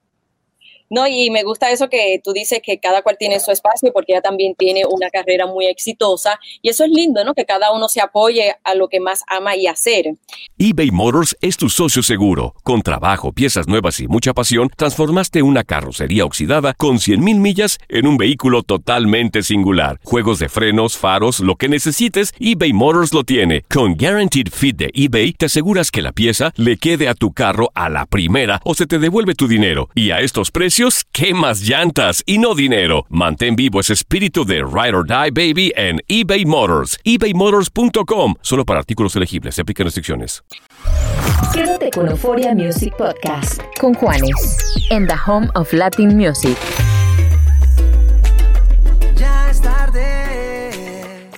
No, 0.90 1.06
y 1.08 1.30
me 1.30 1.44
gusta 1.44 1.70
eso 1.70 1.90
que 1.90 2.22
tú 2.24 2.32
dices 2.32 2.62
que 2.64 2.80
cada 2.80 3.02
cual 3.02 3.18
tiene 3.20 3.40
su 3.40 3.52
espacio 3.52 3.92
porque 3.92 4.14
ella 4.14 4.22
también 4.22 4.56
tiene 4.56 4.84
una 4.90 5.10
carrera 5.10 5.46
muy 5.46 5.66
exitosa 5.68 6.40
y 6.62 6.70
eso 6.70 6.86
es 6.86 6.92
lindo, 6.92 7.24
¿no? 7.26 7.34
Que 7.34 7.46
cada 7.46 7.74
uno 7.74 7.90
se 7.90 8.00
apoye 8.00 8.56
a 8.64 8.74
lo 8.76 8.88
que 8.88 9.00
más 9.00 9.24
ama 9.28 9.56
y 9.56 9.68
hacer. 9.68 10.16
eBay 10.58 10.92
Motors 10.92 11.36
es 11.42 11.58
tu 11.58 11.70
socio 11.70 12.02
seguro. 12.04 12.56
Con 12.64 12.82
trabajo, 12.82 13.34
piezas 13.34 13.68
nuevas 13.68 14.00
y 14.00 14.08
mucha 14.08 14.34
pasión, 14.34 14.70
transformaste 14.76 15.42
una 15.42 15.64
carrocería 15.64 16.24
oxidada 16.24 16.74
con 16.74 16.98
100.000 16.98 17.20
millas 17.40 17.80
en 17.90 18.08
un 18.08 18.18
vehículo 18.18 18.64
totalmente 18.64 19.44
singular. 19.44 20.00
Juegos 20.04 20.40
de 20.40 20.48
frenos, 20.48 20.98
faros, 20.98 21.42
lo 21.42 21.56
que 21.56 21.68
necesites, 21.68 22.34
eBay 22.40 22.72
Motors 22.72 23.14
lo 23.14 23.24
tiene. 23.24 23.64
Con 23.70 23.98
Guaranteed 23.98 24.48
Fit 24.52 24.78
de 24.78 24.90
eBay, 24.94 25.34
te 25.34 25.48
aseguras 25.48 25.92
que 25.92 26.02
la 26.02 26.14
pieza 26.14 26.54
le 26.56 26.78
quede 26.78 27.10
a 27.10 27.14
tu 27.14 27.34
carro 27.34 27.72
a 27.74 27.90
la 27.90 28.06
primera 28.06 28.62
o 28.64 28.74
se 28.74 28.86
te 28.86 29.00
devuelve 29.00 29.36
tu 29.36 29.48
dinero. 29.48 29.90
Y 29.94 30.12
a 30.12 30.22
estos 30.22 30.52
precios, 30.52 30.77
quemas 31.12 31.62
llantas 31.62 32.22
y 32.28 32.38
no 32.38 32.54
dinero. 32.54 33.06
Mantén 33.10 33.56
vivo 33.56 33.80
ese 33.80 33.94
espíritu 33.94 34.46
de 34.46 34.58
Ride 34.58 34.96
or 34.96 35.08
Die 35.08 35.32
Baby 35.32 35.74
en 35.76 36.00
eBay 36.08 36.46
Motors. 36.46 37.00
ebaymotors.com. 37.04 38.36
Solo 38.42 38.64
para 38.64 38.80
artículos 38.80 39.16
elegibles. 39.16 39.56
Se 39.56 39.62
aplican 39.62 39.86
restricciones. 39.86 40.44
Quédate 41.52 41.90
con 41.90 42.08
Euphoria 42.08 42.54
Music 42.54 42.96
Podcast 42.96 43.60
con 43.80 43.96
Juanes 43.96 44.86
en 44.92 45.08
the 45.08 45.16
home 45.26 45.48
of 45.56 45.74
Latin 45.74 46.16
music. 46.16 46.56
Ya 49.16 49.50
es 49.50 49.60
tarde. 49.60 51.30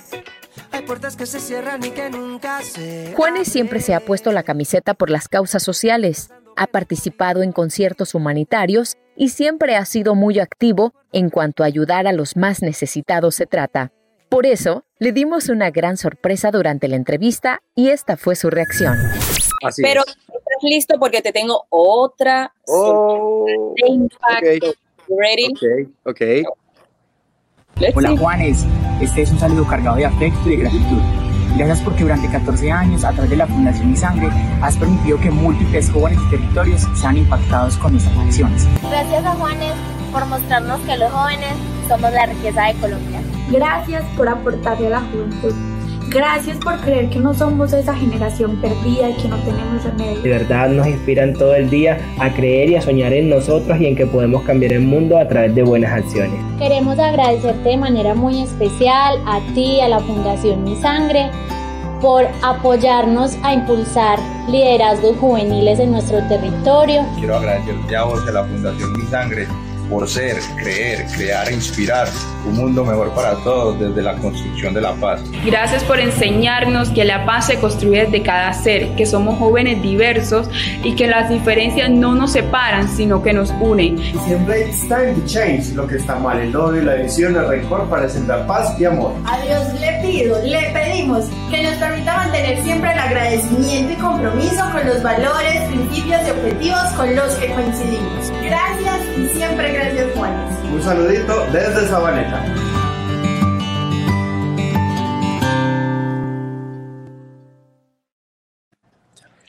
Hay 0.70 0.82
puertas 0.82 1.16
que 1.16 1.24
se 1.24 1.40
cierran 1.40 1.82
y 1.82 1.90
que 1.90 2.10
nunca 2.10 2.60
se. 2.62 3.14
Juanes 3.16 3.48
siempre 3.48 3.80
se 3.80 3.94
ha 3.94 4.00
puesto 4.00 4.32
la 4.32 4.42
camiseta 4.42 4.92
por 4.92 5.08
las 5.08 5.28
causas 5.28 5.62
sociales 5.62 6.28
ha 6.60 6.66
participado 6.66 7.42
en 7.42 7.52
conciertos 7.52 8.14
humanitarios 8.14 8.98
y 9.20 9.28
siempre 9.28 9.76
ha 9.76 9.84
sido 9.84 10.14
muy 10.14 10.38
activo 10.38 10.94
en 11.12 11.28
cuanto 11.28 11.62
a 11.62 11.66
ayudar 11.66 12.06
a 12.06 12.12
los 12.12 12.38
más 12.38 12.62
necesitados 12.62 13.34
se 13.34 13.44
trata. 13.44 13.92
Por 14.30 14.46
eso, 14.46 14.84
le 14.98 15.12
dimos 15.12 15.50
una 15.50 15.70
gran 15.70 15.98
sorpresa 15.98 16.50
durante 16.50 16.88
la 16.88 16.96
entrevista 16.96 17.60
y 17.74 17.90
esta 17.90 18.16
fue 18.16 18.34
su 18.34 18.48
reacción. 18.48 18.96
Pero 19.76 20.04
estás 20.06 20.62
listo 20.62 20.98
porque 20.98 21.20
te 21.20 21.32
tengo 21.32 21.66
otra 21.68 22.54
oh, 22.66 23.74
impacto. 23.86 24.72
Ready? 25.06 25.52
Okay, 26.04 26.42
Hola 27.94 28.16
Juanes, 28.16 28.64
este 29.02 29.22
es 29.22 29.30
un 29.32 29.38
saludo 29.38 29.66
cargado 29.68 29.96
de 29.96 30.06
afecto 30.06 30.40
y 30.46 30.56
de 30.56 30.62
gratitud 30.62 31.29
Gracias 31.56 31.80
porque 31.82 32.04
durante 32.04 32.28
14 32.28 32.72
años, 32.72 33.04
a 33.04 33.12
través 33.12 33.30
de 33.30 33.36
la 33.36 33.46
Fundación 33.46 33.90
Mi 33.90 33.96
Sangre, 33.96 34.30
has 34.62 34.76
permitido 34.76 35.18
que 35.20 35.30
múltiples 35.30 35.90
jóvenes 35.90 36.18
y 36.26 36.30
territorios 36.30 36.86
sean 36.94 37.16
impactados 37.16 37.76
con 37.76 37.92
nuestras 37.92 38.16
acciones. 38.18 38.66
Gracias 38.88 39.24
a 39.24 39.32
Juanes 39.32 39.74
por 40.12 40.26
mostrarnos 40.26 40.80
que 40.80 40.96
los 40.96 41.10
jóvenes 41.10 41.52
somos 41.88 42.12
la 42.12 42.26
riqueza 42.26 42.64
de 42.64 42.74
Colombia. 42.74 43.20
Gracias 43.50 44.04
por 44.16 44.28
aportarle 44.28 44.86
a 44.86 44.90
la 44.90 45.00
juventud 45.00 45.54
Gracias 46.10 46.58
por 46.58 46.76
creer 46.80 47.08
que 47.08 47.20
no 47.20 47.32
somos 47.32 47.72
esa 47.72 47.94
generación 47.94 48.56
perdida 48.60 49.10
y 49.10 49.14
que 49.14 49.28
no 49.28 49.36
tenemos 49.38 49.84
remedio. 49.84 50.20
De 50.22 50.28
verdad 50.28 50.68
nos 50.68 50.88
inspiran 50.88 51.34
todo 51.34 51.54
el 51.54 51.70
día 51.70 52.00
a 52.18 52.32
creer 52.32 52.70
y 52.70 52.74
a 52.74 52.82
soñar 52.82 53.12
en 53.12 53.30
nosotros 53.30 53.80
y 53.80 53.86
en 53.86 53.94
que 53.94 54.06
podemos 54.06 54.42
cambiar 54.42 54.72
el 54.72 54.80
mundo 54.80 55.16
a 55.16 55.28
través 55.28 55.54
de 55.54 55.62
buenas 55.62 55.92
acciones. 55.92 56.34
Queremos 56.58 56.98
agradecerte 56.98 57.68
de 57.68 57.76
manera 57.76 58.14
muy 58.14 58.42
especial 58.42 59.20
a 59.24 59.38
ti, 59.54 59.80
a 59.80 59.88
la 59.88 60.00
Fundación 60.00 60.64
Mi 60.64 60.74
Sangre, 60.74 61.30
por 62.00 62.26
apoyarnos 62.42 63.36
a 63.44 63.54
impulsar 63.54 64.18
liderazgos 64.48 65.16
juveniles 65.18 65.78
en 65.78 65.92
nuestro 65.92 66.18
territorio. 66.26 67.04
Quiero 67.18 67.36
agradecerte 67.36 67.96
a 67.96 68.02
vos, 68.02 68.26
a 68.26 68.32
la 68.32 68.42
Fundación 68.42 68.92
Mi 68.94 69.06
Sangre, 69.06 69.46
por 69.90 70.08
ser, 70.08 70.38
creer, 70.56 71.04
crear 71.16 71.48
e 71.48 71.54
inspirar 71.54 72.08
un 72.46 72.56
mundo 72.56 72.84
mejor 72.84 73.12
para 73.12 73.34
todos 73.42 73.78
desde 73.78 74.00
la 74.02 74.14
construcción 74.16 74.72
de 74.72 74.80
la 74.80 74.94
paz. 74.94 75.20
Gracias 75.44 75.82
por 75.84 75.98
enseñarnos 75.98 76.90
que 76.90 77.04
la 77.04 77.26
paz 77.26 77.48
se 77.48 77.58
construye 77.58 78.04
desde 78.04 78.22
cada 78.22 78.52
ser, 78.52 78.94
que 78.94 79.04
somos 79.04 79.38
jóvenes 79.38 79.82
diversos 79.82 80.48
y 80.84 80.94
que 80.94 81.08
las 81.08 81.28
diferencias 81.28 81.90
no 81.90 82.14
nos 82.14 82.32
separan, 82.32 82.88
sino 82.88 83.22
que 83.22 83.32
nos 83.32 83.52
unen. 83.60 83.98
Siempre 84.24 84.68
it's 84.68 84.86
time 84.86 85.14
to 85.14 85.26
change. 85.26 85.74
Lo 85.74 85.86
que 85.86 85.96
está 85.96 86.14
mal, 86.14 86.38
el 86.38 86.54
odio, 86.54 86.82
la 86.82 86.94
división, 86.94 87.36
el 87.36 87.48
rencor 87.48 87.88
para 87.88 88.08
sembrar 88.08 88.46
paz 88.46 88.78
y 88.78 88.84
amor. 88.84 89.12
A 89.26 89.40
Dios 89.40 89.80
le 89.80 90.00
pido, 90.02 90.40
le 90.44 90.70
pedimos 90.72 91.26
que 91.50 91.62
nos 91.64 91.74
permita 91.74 92.16
mantener 92.16 92.62
siempre 92.62 92.92
el 92.92 92.98
agradecimiento 92.98 93.92
y 93.92 93.96
compromiso 93.96 94.70
con 94.72 94.86
los 94.86 95.02
valores, 95.02 95.62
principios 95.68 96.20
y 96.26 96.30
objetivos 96.30 96.84
con 96.96 97.16
los 97.16 97.34
que 97.34 97.48
coincidimos. 97.48 98.32
Gracias 98.42 99.00
y 99.18 99.36
siempre 99.36 99.72
gracias 99.72 99.79
Juanes. 100.14 100.72
Un 100.72 100.82
saludito 100.82 101.46
desde 101.52 101.88
Sabaneta. 101.88 102.44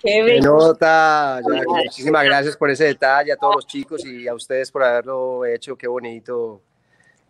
Qué 0.02 0.39
nota, 0.41 1.41
muchísimas 1.67 2.24
gracias 2.26 2.58
por 2.58 2.72
ese 2.72 2.86
detalle 2.86 3.34
a 3.34 3.36
todos 3.36 3.58
los 3.58 3.67
chicos 3.67 4.04
y 4.04 4.28
a 4.28 4.34
ustedes 4.34 4.72
por 4.72 4.84
haberlo 4.84 5.46
hecho, 5.46 5.78
qué 5.78 5.88
bonito, 5.88 6.62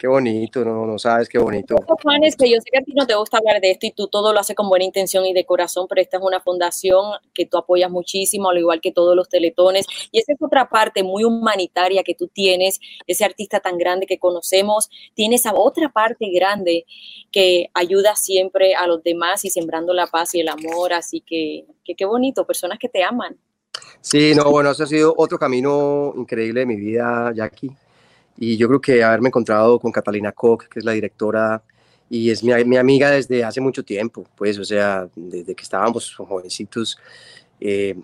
Qué 0.02 0.08
bonito, 0.08 0.66
no, 0.66 0.88
no 0.88 0.98
sabes 0.98 1.30
qué 1.30 1.38
bonito. 1.38 1.76
Juan, 2.02 2.24
es 2.24 2.36
que 2.36 2.50
yo 2.50 2.58
sé 2.58 2.72
que 2.72 2.80
a 2.80 2.82
ti 2.82 2.92
no 2.96 3.06
te 3.06 3.14
gusta 3.14 3.38
hablar 3.38 3.62
de 3.62 3.70
esto 3.70 3.86
y 3.86 3.92
tú 3.92 4.08
todo 4.08 4.34
lo 4.34 4.40
haces 4.40 4.56
con 4.56 4.68
buena 4.68 4.84
intención 4.84 5.28
y 5.28 5.34
de 5.34 5.46
corazón, 5.46 5.86
pero 5.88 6.02
esta 6.02 6.18
es 6.18 6.24
una 6.24 6.40
fundación 6.40 7.20
que 7.36 7.46
tú 7.46 7.56
apoyas 7.60 7.92
muchísimo, 7.92 8.50
al 8.50 8.58
igual 8.58 8.82
que 8.82 8.92
todos 8.92 9.16
los 9.16 9.30
teletones. 9.30 9.86
Y 10.12 10.18
esa 10.18 10.34
es 10.34 10.42
otra 10.42 10.70
parte 10.70 11.04
muy 11.04 11.24
humanitaria 11.24 12.02
que 12.02 12.16
tú 12.16 12.28
tienes, 12.28 12.80
ese 13.06 13.26
artista 13.26 13.60
tan 13.60 13.78
grande 13.78 14.08
que 14.08 14.18
conocemos, 14.18 14.90
tiene 15.14 15.36
esa 15.36 15.54
otra 15.54 15.90
parte 15.90 16.32
grande 16.32 16.88
que 17.32 17.70
ayuda 17.76 18.16
siempre 18.16 18.74
a 18.74 18.88
los 18.88 19.04
demás 19.04 19.46
y 19.46 19.52
sembrando 19.52 19.94
la 19.94 20.08
paz 20.08 20.34
y 20.34 20.40
el 20.40 20.48
amor. 20.48 20.94
Así 20.94 21.22
que, 21.22 21.68
que 21.86 21.94
qué 21.94 22.06
bonito, 22.06 22.48
personas 22.48 22.80
que 22.80 22.90
te 22.90 23.04
aman. 23.04 23.38
Sí, 24.00 24.34
no, 24.34 24.50
bueno, 24.50 24.72
ese 24.72 24.82
ha 24.82 24.88
sido 24.88 25.14
otro 25.16 25.38
camino 25.38 26.12
increíble 26.18 26.62
de 26.62 26.66
mi 26.66 26.78
vida, 26.78 27.32
Jackie 27.36 27.70
y 28.42 28.58
yo 28.58 28.68
creo 28.68 28.82
que 28.82 29.04
haberme 29.04 29.28
encontrado 29.28 29.80
con 29.80 29.92
Catalina 29.92 30.32
Koch, 30.32 30.64
que 30.68 30.80
es 30.80 30.84
la 30.84 30.94
directora 30.94 31.62
y 32.10 32.32
es 32.32 32.44
mi, 32.44 32.52
mi, 32.66 32.76
amiga 32.76 33.12
desde 33.12 33.44
hace 33.44 33.62
mucho 33.62 33.86
tiempo, 33.86 34.26
pues, 34.36 34.58
o 34.58 34.66
sea, 34.66 35.08
desde 35.16 35.54
que 35.54 35.62
estábamos 35.62 36.16
jovencitos. 36.16 36.98
Eh, 37.60 37.96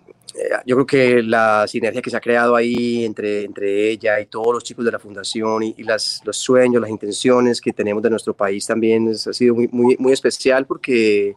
yo 0.64 0.76
creo 0.76 0.86
que 0.86 1.22
la 1.24 1.66
sinergia 1.66 2.00
que 2.00 2.10
se 2.10 2.16
ha 2.16 2.20
creado 2.20 2.54
ahí 2.54 3.04
entre, 3.04 3.42
entre 3.42 3.90
ella 3.90 4.20
y 4.20 4.26
todos 4.26 4.54
los 4.54 4.62
chicos 4.62 4.84
de 4.84 4.92
la 4.92 5.00
fundación 5.00 5.64
y, 5.64 5.74
y 5.76 5.82
las, 5.82 6.22
los 6.24 6.36
sueños, 6.36 6.80
las 6.80 6.90
intenciones 6.90 7.60
que 7.60 7.72
tenemos 7.72 8.00
de 8.00 8.10
nuestro 8.10 8.32
país 8.32 8.64
también 8.64 9.08
es, 9.08 9.26
ha 9.26 9.32
sido 9.32 9.56
muy, 9.56 9.68
muy, 9.72 9.96
muy 9.98 10.12
especial 10.12 10.66
porque, 10.66 11.34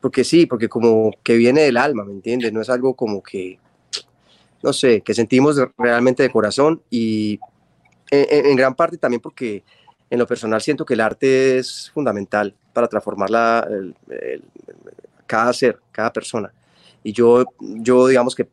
porque 0.00 0.24
sí, 0.24 0.46
porque 0.46 0.68
como 0.68 1.12
que 1.22 1.36
viene 1.36 1.62
del 1.62 1.76
alma, 1.76 2.04
¿me 2.04 2.12
entiendes? 2.12 2.52
No 2.52 2.60
es 2.60 2.70
algo 2.70 2.94
como 2.94 3.22
que, 3.22 3.60
no 4.64 4.72
sé, 4.72 5.00
que 5.00 5.14
sentimos 5.14 5.60
realmente 5.78 6.24
de 6.24 6.30
corazón 6.30 6.82
y 6.90 7.38
en, 8.10 8.46
en, 8.46 8.56
gran 8.56 8.74
parte 8.74 8.98
también 8.98 9.20
porque 9.20 9.62
en 10.10 10.18
lo 10.18 10.26
personal 10.26 10.60
siento 10.60 10.84
que 10.84 10.94
el 10.94 11.00
arte 11.00 11.58
es 11.58 11.90
fundamental 11.92 12.54
para 12.72 12.88
transformar 12.88 13.30
la, 13.30 13.66
el, 13.68 13.94
el, 14.10 14.42
cada 15.26 15.52
ser, 15.52 15.78
cada 15.90 16.12
persona. 16.12 16.52
Y 17.02 17.12
yo, 17.12 17.44
yo 17.60 18.06
digamos 18.06 18.34
que 18.34 18.48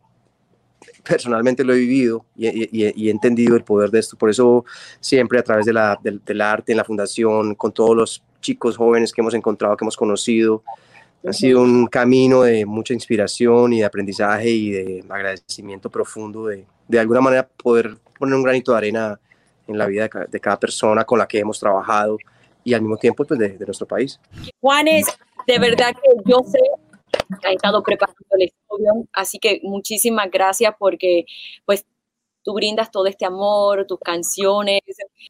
personalmente 1.03 1.63
lo 1.63 1.73
he 1.73 1.77
vivido 1.77 2.25
y, 2.35 2.47
y, 2.47 2.93
y, 2.95 3.07
he 3.07 3.11
entendido 3.11 3.55
el 3.55 3.63
poder 3.63 3.89
de 3.89 3.99
esto. 3.99 4.17
Por 4.17 4.29
eso 4.29 4.65
siempre 4.99 5.39
a 5.39 5.43
través 5.43 5.65
de 5.65 5.73
la, 5.73 5.97
del, 6.01 6.21
del, 6.23 6.41
arte 6.41 6.71
en 6.73 6.77
la 6.77 6.83
fundación, 6.83 7.55
con 7.55 7.71
todos 7.71 7.95
los 7.95 8.23
chicos 8.41 8.77
jóvenes 8.77 9.11
que 9.11 9.21
hemos 9.21 9.33
encontrado, 9.33 9.75
que 9.77 9.83
hemos 9.83 9.97
conocido, 9.97 10.63
ha 11.27 11.33
sido 11.33 11.61
un 11.61 11.85
camino 11.87 12.41
de 12.41 12.65
mucha 12.65 12.93
inspiración 12.93 13.73
y 13.73 13.79
de 13.79 13.85
aprendizaje 13.85 14.49
y 14.49 14.71
de 14.71 15.05
agradecimiento 15.07 15.89
profundo 15.89 16.47
de, 16.47 16.65
de 16.87 16.99
alguna 16.99 17.21
manera 17.21 17.47
poder 17.47 17.97
poner 18.17 18.35
un 18.35 18.43
granito 18.43 18.71
de 18.71 18.77
arena 18.77 19.19
en 19.67 19.77
la 19.77 19.85
vida 19.85 20.09
de 20.29 20.39
cada 20.39 20.59
persona 20.59 21.03
con 21.03 21.19
la 21.19 21.27
que 21.27 21.39
hemos 21.39 21.59
trabajado 21.59 22.17
y 22.63 22.73
al 22.73 22.81
mismo 22.81 22.97
tiempo 22.97 23.25
pues, 23.25 23.39
de, 23.39 23.57
nuestro 23.65 23.87
país. 23.87 24.19
Juanes, 24.59 25.07
de 25.47 25.59
verdad 25.59 25.93
que 25.93 26.09
yo 26.25 26.41
sé 26.45 26.59
que 27.41 27.47
ha 27.47 27.51
estado 27.51 27.81
preparando 27.83 28.19
el 28.31 28.47
estudio, 28.47 28.91
así 29.13 29.39
que 29.39 29.59
muchísimas 29.63 30.29
gracias 30.29 30.73
porque 30.77 31.25
pues 31.65 31.85
tú 32.43 32.53
brindas 32.53 32.91
todo 32.91 33.05
este 33.07 33.25
amor, 33.25 33.85
tus 33.87 33.99
canciones. 33.99 34.81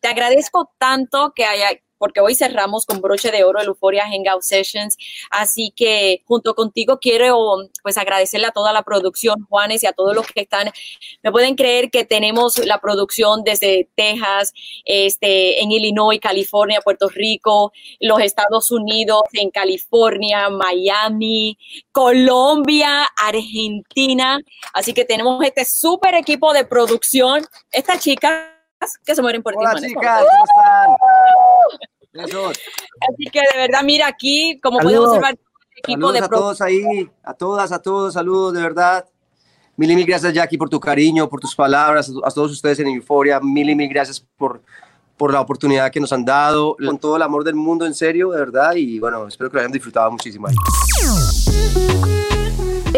Te 0.02 0.08
agradezco 0.08 0.72
tanto 0.78 1.34
que 1.36 1.46
haya 1.46 1.70
porque 2.02 2.20
hoy 2.20 2.34
cerramos 2.34 2.88
con 2.88 3.00
broche 3.00 3.30
de 3.30 3.44
oro 3.44 3.62
el 3.62 3.68
Euphoria 3.68 4.08
Hangout 4.08 4.42
Sessions. 4.42 4.98
Así 5.30 5.72
que 5.76 6.24
junto 6.26 6.56
contigo 6.56 6.98
quiero 7.00 7.38
pues 7.84 7.96
agradecerle 8.00 8.48
a 8.48 8.52
toda 8.52 8.74
la 8.74 8.82
producción, 8.82 9.46
Juanes, 9.48 9.84
y 9.84 9.86
a 9.86 9.94
todos 9.94 10.16
los 10.16 10.26
que 10.26 10.42
están. 10.42 10.72
Me 11.22 11.32
pueden 11.32 11.54
creer 11.54 11.92
que 11.92 12.04
tenemos 12.04 12.58
la 12.66 12.80
producción 12.80 13.44
desde 13.44 13.88
Texas, 13.96 14.52
este, 14.84 15.62
en 15.62 15.72
Illinois, 15.72 16.20
California, 16.20 16.82
Puerto 16.82 17.08
Rico, 17.08 17.72
los 18.00 18.20
Estados 18.20 18.72
Unidos, 18.72 19.22
en 19.34 19.52
California, 19.52 20.50
Miami, 20.50 21.56
Colombia, 21.92 23.08
Argentina. 23.16 24.40
Así 24.74 24.94
que 24.94 25.06
tenemos 25.06 25.44
este 25.44 25.66
súper 25.66 26.16
equipo 26.16 26.52
de 26.52 26.66
producción. 26.66 27.46
Esta 27.72 28.00
chica 28.00 28.58
que 29.06 29.16
se 29.16 29.22
mueren 29.22 29.44
por 29.44 29.56
Hola, 29.58 29.76
ti. 29.76 29.88
chicas, 29.88 30.24
¿cómo 30.30 30.44
están? 32.16 32.54
Así 33.10 33.26
que 33.32 33.40
de 33.40 33.58
verdad, 33.58 33.84
mira 33.84 34.08
aquí, 34.08 34.60
como 34.62 34.80
podemos 34.80 35.10
observar, 35.10 35.34
el 35.34 35.40
equipo 35.78 36.08
saludos 36.08 36.14
de 36.14 36.20
a 36.20 36.30
todos 36.30 36.62
ahí, 36.62 37.10
a 37.24 37.34
todas, 37.34 37.72
a 37.72 37.82
todos, 37.82 38.14
saludos, 38.14 38.54
de 38.54 38.62
verdad. 38.62 39.06
Mil 39.78 39.90
y 39.92 39.96
mil 39.96 40.06
gracias, 40.06 40.34
Jackie, 40.34 40.58
por 40.58 40.70
tu 40.70 40.80
cariño, 40.80 41.30
por 41.30 41.40
tus 41.40 41.56
palabras, 41.56 42.12
a 42.24 42.32
todos 42.32 42.52
ustedes 42.52 42.80
en 42.80 42.88
Euforia. 42.88 43.40
Mil 43.40 43.70
y 43.70 43.76
mil 43.76 43.90
gracias 43.90 44.20
por, 44.38 44.62
por 45.18 45.32
la 45.32 45.42
oportunidad 45.42 45.90
que 45.92 46.00
nos 46.00 46.12
han 46.12 46.26
dado, 46.26 46.76
con 46.76 47.00
todo 47.00 47.16
el 47.16 47.22
amor 47.22 47.44
del 47.44 47.56
mundo, 47.56 47.86
en 47.86 47.96
serio, 47.96 48.32
de 48.32 48.40
verdad. 48.40 48.76
Y 48.76 49.00
bueno, 49.00 49.28
espero 49.28 49.50
que 49.50 49.56
lo 49.56 49.62
hayan 49.62 49.72
disfrutado 49.72 50.12
muchísimo. 50.12 50.48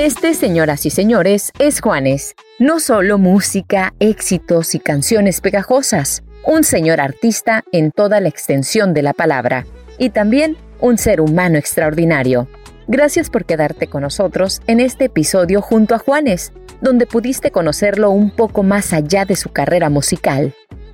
Este, 0.04 0.34
señoras 0.34 0.86
y 0.86 0.90
señores, 0.90 1.54
es 1.60 1.80
Juanes. 1.80 2.36
No 2.60 2.82
solo 2.82 3.18
música, 3.18 3.94
éxitos 4.02 4.76
y 4.76 4.80
canciones 4.80 5.40
pegajosas, 5.40 6.24
un 6.46 6.66
señor 6.66 7.00
artista 7.00 7.64
en 7.72 7.90
toda 7.92 8.20
la 8.20 8.28
extensión 8.28 8.94
de 8.94 9.02
la 9.02 9.14
palabra, 9.14 9.66
y 9.98 10.10
también 10.10 10.58
un 10.82 10.98
ser 10.98 11.22
humano 11.22 11.58
extraordinario. 11.58 12.50
Gracias 12.86 13.30
por 13.30 13.46
quedarte 13.46 13.88
con 13.88 14.02
nosotros 14.02 14.62
en 14.68 14.82
este 14.82 15.06
episodio 15.06 15.62
junto 15.62 15.96
a 15.96 16.00
Juanes, 16.00 16.52
donde 16.82 17.08
pudiste 17.08 17.52
conocerlo 17.52 18.12
un 18.12 18.30
poco 18.30 18.62
más 18.62 18.92
allá 18.92 19.24
de 19.24 19.38
su 19.38 19.54
carrera 19.54 19.90
musical. 19.90 20.54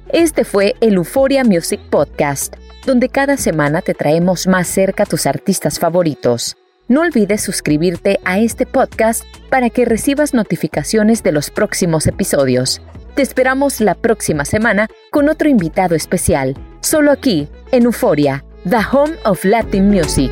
Este 0.09 0.43
fue 0.43 0.75
el 0.81 0.93
Euphoria 0.93 1.43
Music 1.43 1.79
Podcast, 1.89 2.57
donde 2.85 3.09
cada 3.09 3.37
semana 3.37 3.81
te 3.81 3.95
traemos 3.95 4.45
más 4.45 4.67
cerca 4.67 5.01
a 5.01 5.07
tus 5.07 5.25
artistas 5.25 5.79
favoritos. 5.79 6.57
No 6.89 7.01
olvides 7.01 7.41
suscribirte 7.41 8.19
a 8.25 8.39
este 8.39 8.65
podcast 8.65 9.23
para 9.51 9.69
que 9.69 9.85
recibas 9.85 10.33
notificaciones 10.33 11.21
de 11.21 11.31
los 11.31 11.51
próximos 11.51 12.07
episodios. 12.07 12.81
Te 13.13 13.21
esperamos 13.21 13.79
la 13.79 13.93
próxima 13.93 14.43
semana 14.43 14.87
con 15.11 15.29
otro 15.29 15.47
invitado 15.47 15.93
especial, 15.93 16.55
solo 16.81 17.11
aquí, 17.11 17.47
en 17.71 17.83
Euforia, 17.83 18.43
The 18.67 18.79
Home 18.91 19.13
of 19.23 19.45
Latin 19.45 19.87
Music. 19.87 20.31